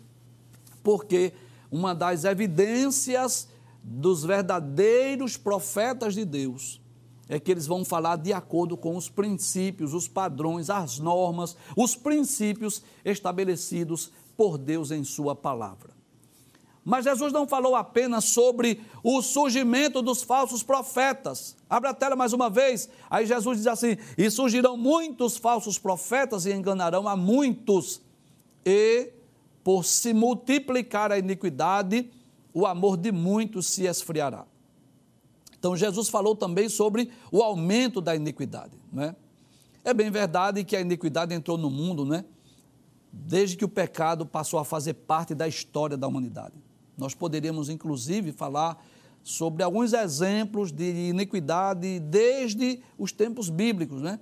porque 0.82 1.32
uma 1.70 1.94
das 1.94 2.24
evidências 2.24 3.46
dos 3.88 4.24
verdadeiros 4.24 5.36
profetas 5.36 6.14
de 6.14 6.24
Deus 6.24 6.80
é 7.28 7.38
que 7.38 7.50
eles 7.50 7.66
vão 7.66 7.84
falar 7.84 8.16
de 8.16 8.32
acordo 8.32 8.76
com 8.76 8.96
os 8.96 9.08
princípios, 9.08 9.94
os 9.94 10.08
padrões, 10.08 10.70
as 10.70 10.98
normas, 10.98 11.56
os 11.76 11.94
princípios 11.94 12.82
estabelecidos 13.04 14.10
por 14.36 14.58
Deus 14.58 14.90
em 14.90 15.04
Sua 15.04 15.34
palavra. 15.34 15.94
Mas 16.84 17.04
Jesus 17.04 17.32
não 17.32 17.48
falou 17.48 17.74
apenas 17.74 18.26
sobre 18.26 18.80
o 19.02 19.20
surgimento 19.22 20.00
dos 20.02 20.22
falsos 20.22 20.62
profetas. 20.62 21.56
Abra 21.68 21.90
a 21.90 21.94
tela 21.94 22.14
mais 22.14 22.32
uma 22.32 22.48
vez. 22.48 22.88
Aí 23.10 23.26
Jesus 23.26 23.58
diz 23.58 23.66
assim: 23.66 23.96
E 24.16 24.30
surgirão 24.30 24.76
muitos 24.76 25.36
falsos 25.36 25.78
profetas 25.78 26.46
e 26.46 26.52
enganarão 26.52 27.08
a 27.08 27.16
muitos. 27.16 28.00
E 28.64 29.12
por 29.64 29.84
se 29.84 30.14
multiplicar 30.14 31.10
a 31.10 31.18
iniquidade, 31.18 32.08
o 32.56 32.64
amor 32.64 32.96
de 32.96 33.12
muitos 33.12 33.66
se 33.66 33.84
esfriará. 33.84 34.46
Então 35.58 35.76
Jesus 35.76 36.08
falou 36.08 36.34
também 36.34 36.70
sobre 36.70 37.10
o 37.30 37.42
aumento 37.42 38.00
da 38.00 38.16
iniquidade. 38.16 38.72
Né? 38.90 39.14
É 39.84 39.92
bem 39.92 40.10
verdade 40.10 40.64
que 40.64 40.74
a 40.74 40.80
iniquidade 40.80 41.34
entrou 41.34 41.58
no 41.58 41.68
mundo, 41.68 42.06
né? 42.06 42.24
desde 43.12 43.58
que 43.58 43.64
o 43.64 43.68
pecado 43.68 44.24
passou 44.24 44.58
a 44.58 44.64
fazer 44.64 44.94
parte 44.94 45.34
da 45.34 45.46
história 45.46 45.98
da 45.98 46.08
humanidade. 46.08 46.54
Nós 46.96 47.14
poderíamos, 47.14 47.68
inclusive, 47.68 48.32
falar 48.32 48.82
sobre 49.22 49.62
alguns 49.62 49.92
exemplos 49.92 50.72
de 50.72 51.10
iniquidade 51.10 52.00
desde 52.00 52.80
os 52.96 53.12
tempos 53.12 53.50
bíblicos, 53.50 54.00
né? 54.00 54.18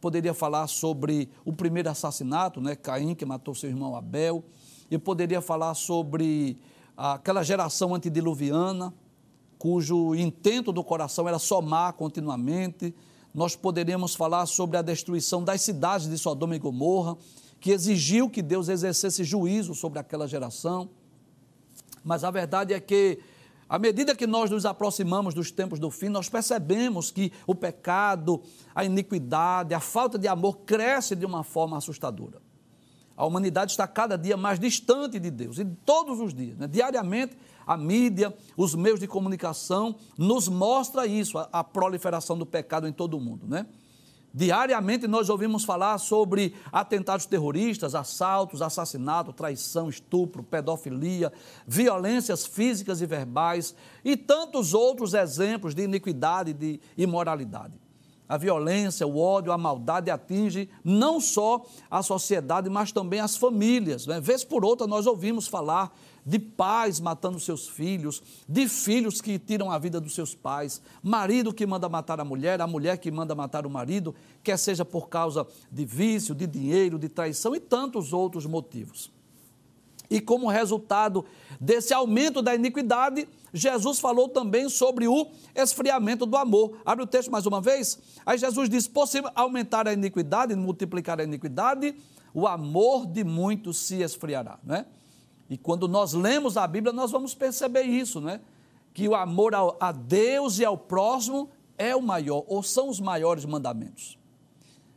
Poderia 0.00 0.34
falar 0.34 0.66
sobre 0.66 1.28
o 1.44 1.52
primeiro 1.52 1.88
assassinato, 1.90 2.60
né? 2.60 2.74
Caim, 2.74 3.14
que 3.14 3.24
matou 3.24 3.54
seu 3.54 3.70
irmão 3.70 3.94
Abel. 3.94 4.42
Eu 4.90 4.98
poderia 4.98 5.40
falar 5.40 5.74
sobre 5.74 6.58
aquela 6.98 7.44
geração 7.44 7.94
antediluviana, 7.94 8.92
cujo 9.56 10.16
intento 10.16 10.72
do 10.72 10.82
coração 10.82 11.28
era 11.28 11.38
somar 11.38 11.92
continuamente. 11.92 12.92
Nós 13.32 13.54
poderíamos 13.54 14.16
falar 14.16 14.46
sobre 14.46 14.76
a 14.76 14.82
destruição 14.82 15.44
das 15.44 15.60
cidades 15.60 16.08
de 16.08 16.18
Sodoma 16.18 16.56
e 16.56 16.58
Gomorra, 16.58 17.16
que 17.60 17.70
exigiu 17.70 18.28
que 18.28 18.42
Deus 18.42 18.68
exercesse 18.68 19.22
juízo 19.22 19.76
sobre 19.76 20.00
aquela 20.00 20.26
geração. 20.26 20.90
Mas 22.02 22.24
a 22.24 22.32
verdade 22.32 22.74
é 22.74 22.80
que, 22.80 23.20
à 23.68 23.78
medida 23.78 24.16
que 24.16 24.26
nós 24.26 24.50
nos 24.50 24.66
aproximamos 24.66 25.34
dos 25.34 25.52
tempos 25.52 25.78
do 25.78 25.92
fim, 25.92 26.08
nós 26.08 26.28
percebemos 26.28 27.12
que 27.12 27.32
o 27.46 27.54
pecado, 27.54 28.42
a 28.74 28.84
iniquidade, 28.84 29.72
a 29.72 29.80
falta 29.80 30.18
de 30.18 30.26
amor 30.26 30.58
cresce 30.58 31.14
de 31.14 31.24
uma 31.24 31.44
forma 31.44 31.76
assustadora. 31.76 32.47
A 33.18 33.26
humanidade 33.26 33.72
está 33.72 33.84
cada 33.88 34.16
dia 34.16 34.36
mais 34.36 34.60
distante 34.60 35.18
de 35.18 35.28
Deus, 35.28 35.58
e 35.58 35.64
todos 35.64 36.20
os 36.20 36.32
dias, 36.32 36.56
né? 36.56 36.68
diariamente, 36.68 37.36
a 37.66 37.76
mídia, 37.76 38.32
os 38.56 38.76
meios 38.76 39.00
de 39.00 39.08
comunicação 39.08 39.96
nos 40.16 40.46
mostra 40.46 41.04
isso, 41.04 41.36
a, 41.36 41.48
a 41.52 41.64
proliferação 41.64 42.38
do 42.38 42.46
pecado 42.46 42.86
em 42.86 42.92
todo 42.92 43.16
o 43.16 43.20
mundo, 43.20 43.44
né? 43.44 43.66
Diariamente 44.32 45.08
nós 45.08 45.30
ouvimos 45.30 45.64
falar 45.64 45.98
sobre 45.98 46.54
atentados 46.70 47.26
terroristas, 47.26 47.94
assaltos, 47.94 48.62
assassinato, 48.62 49.32
traição, 49.32 49.88
estupro, 49.88 50.42
pedofilia, 50.44 51.32
violências 51.66 52.46
físicas 52.46 53.00
e 53.00 53.06
verbais 53.06 53.74
e 54.04 54.16
tantos 54.16 54.74
outros 54.74 55.14
exemplos 55.14 55.74
de 55.74 55.82
iniquidade 55.82 56.50
e 56.50 56.54
de 56.54 56.80
imoralidade. 56.96 57.74
A 58.28 58.36
violência, 58.36 59.06
o 59.06 59.18
ódio, 59.18 59.52
a 59.52 59.58
maldade 59.58 60.10
atinge 60.10 60.68
não 60.84 61.20
só 61.20 61.64
a 61.90 62.02
sociedade, 62.02 62.68
mas 62.68 62.92
também 62.92 63.20
as 63.20 63.36
famílias. 63.36 64.06
Né? 64.06 64.20
Vez 64.20 64.44
por 64.44 64.64
outra 64.64 64.86
nós 64.86 65.06
ouvimos 65.06 65.48
falar 65.48 65.96
de 66.26 66.38
pais 66.38 67.00
matando 67.00 67.40
seus 67.40 67.66
filhos, 67.66 68.22
de 68.46 68.68
filhos 68.68 69.22
que 69.22 69.38
tiram 69.38 69.70
a 69.70 69.78
vida 69.78 69.98
dos 69.98 70.14
seus 70.14 70.34
pais, 70.34 70.82
marido 71.02 71.54
que 71.54 71.66
manda 71.66 71.88
matar 71.88 72.20
a 72.20 72.24
mulher, 72.24 72.60
a 72.60 72.66
mulher 72.66 72.98
que 72.98 73.10
manda 73.10 73.34
matar 73.34 73.64
o 73.64 73.70
marido, 73.70 74.14
quer 74.42 74.58
seja 74.58 74.84
por 74.84 75.08
causa 75.08 75.46
de 75.72 75.86
vício, 75.86 76.34
de 76.34 76.46
dinheiro, 76.46 76.98
de 76.98 77.08
traição 77.08 77.56
e 77.56 77.60
tantos 77.60 78.12
outros 78.12 78.44
motivos. 78.44 79.10
E 80.10 80.20
como 80.20 80.48
resultado 80.48 81.24
desse 81.60 81.92
aumento 81.92 82.40
da 82.40 82.54
iniquidade, 82.54 83.28
Jesus 83.52 83.98
falou 83.98 84.28
também 84.28 84.68
sobre 84.68 85.06
o 85.06 85.28
esfriamento 85.54 86.24
do 86.24 86.36
amor. 86.36 86.78
Abre 86.84 87.04
o 87.04 87.06
texto 87.06 87.30
mais 87.30 87.46
uma 87.46 87.60
vez. 87.60 87.98
Aí 88.24 88.38
Jesus 88.38 88.68
diz: 88.68 88.86
possível 88.86 89.30
aumentar 89.34 89.86
a 89.86 89.92
iniquidade, 89.92 90.54
multiplicar 90.54 91.20
a 91.20 91.24
iniquidade, 91.24 91.94
o 92.32 92.46
amor 92.46 93.06
de 93.06 93.24
muitos 93.24 93.78
se 93.78 94.02
esfriará. 94.02 94.58
É? 94.68 94.84
E 95.50 95.56
quando 95.56 95.88
nós 95.88 96.12
lemos 96.12 96.56
a 96.56 96.66
Bíblia, 96.66 96.92
nós 96.92 97.10
vamos 97.10 97.34
perceber 97.34 97.82
isso, 97.82 98.20
né? 98.20 98.40
Que 98.92 99.08
o 99.08 99.14
amor 99.14 99.52
a 99.78 99.92
Deus 99.92 100.58
e 100.58 100.64
ao 100.64 100.76
próximo 100.76 101.50
é 101.76 101.94
o 101.94 102.02
maior, 102.02 102.44
ou 102.48 102.62
são 102.62 102.88
os 102.88 102.98
maiores 102.98 103.44
mandamentos. 103.44 104.18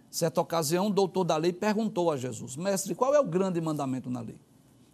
Certa 0.10 0.42
ocasião, 0.42 0.88
o 0.88 0.90
doutor 0.90 1.24
da 1.24 1.38
lei 1.38 1.54
perguntou 1.54 2.12
a 2.12 2.18
Jesus: 2.18 2.58
Mestre, 2.58 2.94
qual 2.96 3.16
é 3.16 3.20
o 3.20 3.24
grande 3.24 3.62
mandamento 3.62 4.10
na 4.10 4.20
lei? 4.20 4.40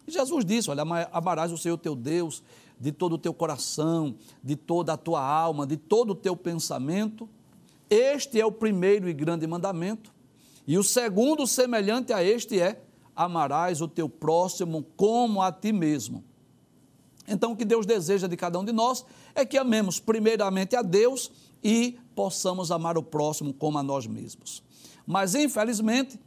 E 0.08 0.10
Jesus 0.10 0.42
disse: 0.42 0.70
Olha, 0.70 0.82
amarás 1.12 1.52
o 1.52 1.58
Senhor 1.58 1.76
teu 1.76 1.94
Deus 1.94 2.42
de 2.80 2.90
todo 2.90 3.16
o 3.16 3.18
teu 3.18 3.34
coração, 3.34 4.14
de 4.42 4.56
toda 4.56 4.94
a 4.94 4.96
tua 4.96 5.22
alma, 5.22 5.66
de 5.66 5.76
todo 5.76 6.12
o 6.12 6.14
teu 6.14 6.34
pensamento. 6.34 7.28
Este 7.90 8.40
é 8.40 8.46
o 8.46 8.50
primeiro 8.50 9.06
e 9.06 9.12
grande 9.12 9.46
mandamento. 9.46 10.10
E 10.66 10.78
o 10.78 10.82
segundo, 10.82 11.46
semelhante 11.46 12.10
a 12.10 12.24
este, 12.24 12.58
é: 12.58 12.82
amarás 13.14 13.82
o 13.82 13.88
teu 13.88 14.08
próximo 14.08 14.82
como 14.96 15.42
a 15.42 15.52
ti 15.52 15.72
mesmo. 15.72 16.24
Então, 17.26 17.52
o 17.52 17.56
que 17.56 17.66
Deus 17.66 17.84
deseja 17.84 18.26
de 18.26 18.36
cada 18.38 18.58
um 18.58 18.64
de 18.64 18.72
nós 18.72 19.04
é 19.34 19.44
que 19.44 19.58
amemos 19.58 20.00
primeiramente 20.00 20.74
a 20.74 20.80
Deus 20.80 21.30
e 21.62 21.98
possamos 22.14 22.70
amar 22.70 22.96
o 22.96 23.02
próximo 23.02 23.52
como 23.52 23.76
a 23.76 23.82
nós 23.82 24.06
mesmos. 24.06 24.62
Mas, 25.06 25.34
infelizmente, 25.34 26.18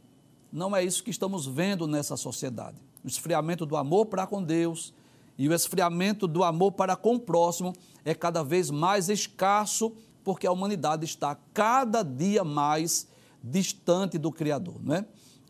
não 0.52 0.76
é 0.76 0.84
isso 0.84 1.02
que 1.02 1.10
estamos 1.10 1.44
vendo 1.44 1.88
nessa 1.88 2.16
sociedade. 2.16 2.80
O 3.04 3.08
esfriamento 3.08 3.66
do 3.66 3.76
amor 3.76 4.06
para 4.06 4.26
com 4.26 4.42
Deus 4.42 4.92
e 5.36 5.48
o 5.48 5.54
esfriamento 5.54 6.26
do 6.26 6.44
amor 6.44 6.72
para 6.72 6.94
com 6.94 7.16
o 7.16 7.20
próximo 7.20 7.72
é 8.04 8.14
cada 8.14 8.42
vez 8.42 8.70
mais 8.70 9.08
escasso, 9.08 9.92
porque 10.22 10.46
a 10.46 10.52
humanidade 10.52 11.04
está 11.04 11.36
cada 11.52 12.02
dia 12.02 12.44
mais 12.44 13.08
distante 13.42 14.18
do 14.18 14.30
Criador, 14.30 14.76
não 14.82 14.94
é? 14.96 15.04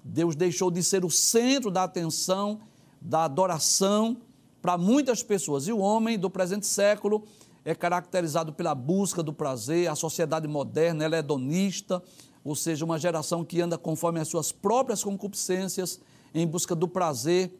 Deus 0.05 0.35
deixou 0.35 0.71
de 0.71 0.83
ser 0.83 1.05
o 1.05 1.11
centro 1.11 1.71
da 1.71 1.85
atenção, 1.85 2.61
da 3.01 3.25
adoração 3.25 4.17
para 4.61 4.79
muitas 4.79 5.23
pessoas. 5.23 5.67
E 5.69 5.73
o 5.73 5.79
homem 5.79 6.19
do 6.19 6.31
presente 6.31 6.67
século 6.67 7.25
é 7.65 7.75
caracterizado 7.75 8.53
pela 8.53 8.75
busca 8.75 9.23
do 9.23 9.33
prazer, 9.33 9.89
a 9.89 9.95
sociedade 9.95 10.49
moderna 10.49 11.05
ela 11.05 11.17
é 11.17 11.19
hedonista, 11.21 12.03
ou 12.45 12.57
seja, 12.57 12.85
uma 12.85 12.99
geração 12.99 13.45
que 13.45 13.61
anda 13.61 13.79
conforme 13.79 14.19
as 14.19 14.27
suas 14.27 14.51
próprias 14.51 15.05
concupiscências, 15.05 16.01
em 16.35 16.47
busca 16.47 16.75
do 16.75 16.89
prazer 16.89 17.59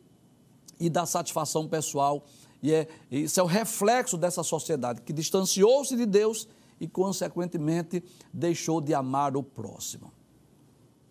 e 0.79 0.89
da 0.89 1.07
satisfação 1.07 1.69
pessoal. 1.69 2.25
E 2.63 2.73
é, 2.73 2.89
isso 3.11 3.39
é 3.41 3.43
o 3.43 3.47
reflexo 3.47 4.17
dessa 4.17 4.43
sociedade 4.43 5.03
que 5.03 5.13
distanciou-se 5.13 5.97
de 5.97 6.07
Deus 6.07 6.49
e, 6.81 6.89
consequentemente, 6.89 8.03
deixou 8.33 8.81
de 8.81 8.95
amar 8.95 9.37
o 9.37 9.43
próximo. 9.43 10.13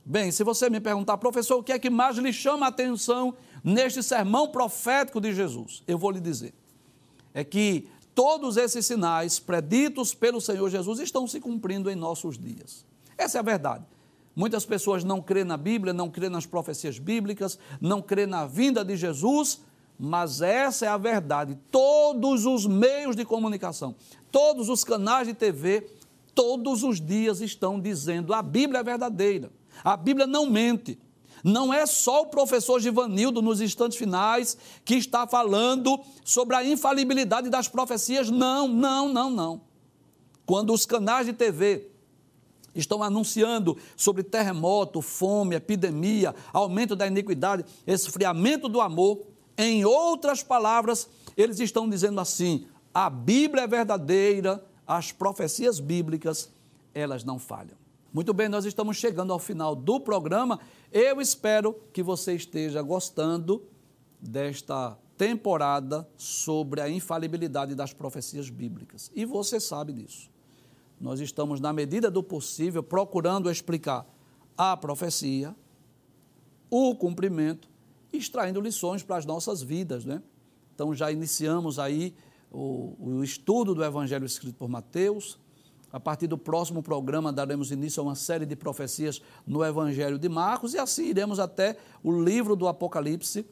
Bem, 0.03 0.31
se 0.31 0.43
você 0.43 0.69
me 0.69 0.79
perguntar, 0.79 1.17
professor, 1.17 1.57
o 1.59 1.63
que 1.63 1.71
é 1.71 1.79
que 1.79 1.89
mais 1.89 2.17
lhe 2.17 2.33
chama 2.33 2.65
a 2.65 2.69
atenção 2.69 3.35
neste 3.63 4.01
sermão 4.01 4.49
profético 4.49 5.21
de 5.21 5.33
Jesus? 5.33 5.83
Eu 5.87 5.97
vou 5.97 6.11
lhe 6.11 6.19
dizer. 6.19 6.53
É 7.33 7.43
que 7.43 7.87
todos 8.15 8.57
esses 8.57 8.85
sinais 8.85 9.39
preditos 9.39 10.13
pelo 10.13 10.41
Senhor 10.41 10.69
Jesus 10.69 10.99
estão 10.99 11.27
se 11.27 11.39
cumprindo 11.39 11.89
em 11.89 11.95
nossos 11.95 12.37
dias. 12.37 12.85
Essa 13.17 13.37
é 13.37 13.39
a 13.39 13.43
verdade. 13.43 13.85
Muitas 14.35 14.65
pessoas 14.65 15.03
não 15.03 15.21
crêem 15.21 15.45
na 15.45 15.57
Bíblia, 15.57 15.93
não 15.93 16.09
crêem 16.09 16.31
nas 16.31 16.45
profecias 16.45 16.97
bíblicas, 16.97 17.59
não 17.79 18.01
crêem 18.01 18.27
na 18.27 18.45
vinda 18.45 18.83
de 18.83 18.95
Jesus, 18.95 19.61
mas 19.99 20.41
essa 20.41 20.85
é 20.85 20.89
a 20.89 20.97
verdade. 20.97 21.57
Todos 21.69 22.45
os 22.45 22.65
meios 22.65 23.15
de 23.15 23.25
comunicação, 23.25 23.95
todos 24.31 24.69
os 24.69 24.83
canais 24.83 25.27
de 25.27 25.33
TV, 25.33 25.87
todos 26.33 26.81
os 26.83 26.99
dias 27.01 27.41
estão 27.41 27.79
dizendo 27.79 28.33
a 28.33 28.41
Bíblia 28.41 28.79
é 28.79 28.83
verdadeira. 28.83 29.51
A 29.83 29.97
Bíblia 29.97 30.25
não 30.25 30.49
mente. 30.49 30.97
Não 31.43 31.73
é 31.73 31.85
só 31.85 32.21
o 32.21 32.27
professor 32.27 32.79
Givanildo, 32.79 33.41
nos 33.41 33.61
instantes 33.61 33.97
finais, 33.97 34.57
que 34.85 34.95
está 34.95 35.27
falando 35.27 35.99
sobre 36.23 36.55
a 36.55 36.63
infalibilidade 36.63 37.49
das 37.49 37.67
profecias. 37.67 38.29
Não, 38.29 38.67
não, 38.67 39.09
não, 39.09 39.29
não. 39.29 39.61
Quando 40.45 40.73
os 40.73 40.85
canais 40.85 41.25
de 41.25 41.33
TV 41.33 41.90
estão 42.73 43.03
anunciando 43.03 43.77
sobre 43.95 44.23
terremoto, 44.23 45.01
fome, 45.01 45.55
epidemia, 45.55 46.33
aumento 46.53 46.95
da 46.95 47.07
iniquidade, 47.07 47.65
esfriamento 47.85 48.69
do 48.69 48.81
amor, 48.81 49.23
em 49.57 49.85
outras 49.85 50.41
palavras, 50.41 51.07
eles 51.35 51.59
estão 51.59 51.87
dizendo 51.87 52.19
assim: 52.19 52.65
a 52.93 53.09
Bíblia 53.09 53.63
é 53.63 53.67
verdadeira, 53.67 54.63
as 54.87 55.11
profecias 55.11 55.79
bíblicas, 55.79 56.49
elas 56.93 57.23
não 57.23 57.37
falham. 57.37 57.77
Muito 58.13 58.33
bem, 58.33 58.49
nós 58.49 58.65
estamos 58.65 58.97
chegando 58.97 59.31
ao 59.31 59.39
final 59.39 59.75
do 59.75 59.99
programa. 59.99 60.59
Eu 60.91 61.21
espero 61.21 61.79
que 61.93 62.01
você 62.01 62.33
esteja 62.33 62.81
gostando 62.81 63.63
desta 64.19 64.97
temporada 65.15 66.09
sobre 66.17 66.81
a 66.81 66.89
infalibilidade 66.89 67.75
das 67.75 67.93
profecias 67.93 68.49
bíblicas. 68.49 69.11
E 69.13 69.25
você 69.25 69.59
sabe 69.59 69.93
disso. 69.93 70.30
Nós 71.01 71.19
estamos, 71.19 71.59
na 71.59 71.73
medida 71.73 72.11
do 72.11 72.21
possível, 72.21 72.83
procurando 72.83 73.49
explicar 73.49 74.07
a 74.55 74.77
profecia, 74.77 75.55
o 76.69 76.95
cumprimento, 76.95 77.67
extraindo 78.13 78.61
lições 78.61 79.01
para 79.01 79.17
as 79.17 79.25
nossas 79.25 79.63
vidas, 79.63 80.05
né? 80.05 80.21
Então 80.75 80.93
já 80.93 81.11
iniciamos 81.11 81.79
aí 81.79 82.13
o, 82.51 82.95
o 82.99 83.23
estudo 83.23 83.73
do 83.73 83.83
Evangelho 83.83 84.25
escrito 84.25 84.55
por 84.55 84.69
Mateus. 84.69 85.39
A 85.91 85.99
partir 85.99 86.27
do 86.27 86.37
próximo 86.37 86.81
programa 86.81 87.33
daremos 87.33 87.71
início 87.71 87.99
a 87.99 88.03
uma 88.03 88.15
série 88.15 88.45
de 88.45 88.55
profecias 88.55 89.21
no 89.45 89.65
Evangelho 89.65 90.17
de 90.19 90.29
Marcos 90.29 90.73
e 90.73 90.77
assim 90.77 91.05
iremos 91.05 91.39
até 91.39 91.77
o 92.03 92.11
livro 92.11 92.55
do 92.55 92.67
Apocalipse. 92.67 93.45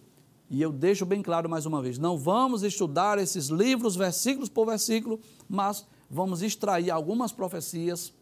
E 0.49 0.61
eu 0.61 0.71
deixo 0.71 1.05
bem 1.05 1.21
claro 1.21 1.49
mais 1.49 1.65
uma 1.65 1.81
vez: 1.81 1.97
não 1.97 2.17
vamos 2.17 2.63
estudar 2.63 3.17
esses 3.17 3.47
livros 3.47 3.95
versículos 3.95 4.49
por 4.49 4.65
versículo, 4.65 5.19
mas 5.49 5.85
vamos 6.09 6.41
extrair 6.41 6.91
algumas 6.91 7.31
profecias 7.31 8.13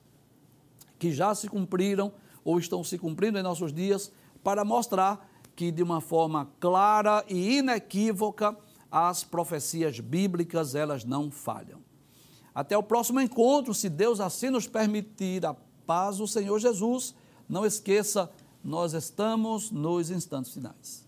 que 0.99 1.11
já 1.11 1.33
se 1.33 1.47
cumpriram 1.47 2.11
ou 2.43 2.59
estão 2.59 2.83
se 2.83 2.97
cumprindo 2.97 3.38
em 3.38 3.43
nossos 3.43 3.71
dias 3.71 4.11
para 4.43 4.65
mostrar 4.65 5.29
que 5.55 5.71
de 5.71 5.81
uma 5.81 6.01
forma 6.01 6.49
clara 6.59 7.23
e 7.27 7.57
inequívoca 7.57 8.55
as 8.91 9.23
profecias 9.23 9.99
bíblicas 9.99 10.75
elas 10.75 11.03
não 11.03 11.29
falham. 11.29 11.79
Até 12.53 12.77
o 12.77 12.83
próximo 12.83 13.21
encontro, 13.21 13.73
se 13.73 13.89
Deus 13.89 14.19
assim 14.19 14.49
nos 14.49 14.67
permitir, 14.67 15.45
a 15.45 15.55
paz 15.88 16.17
do 16.17 16.27
Senhor 16.27 16.59
Jesus. 16.59 17.15
Não 17.47 17.65
esqueça, 17.65 18.29
nós 18.63 18.93
estamos 18.93 19.71
nos 19.71 20.11
instantes 20.11 20.53
finais. 20.53 21.07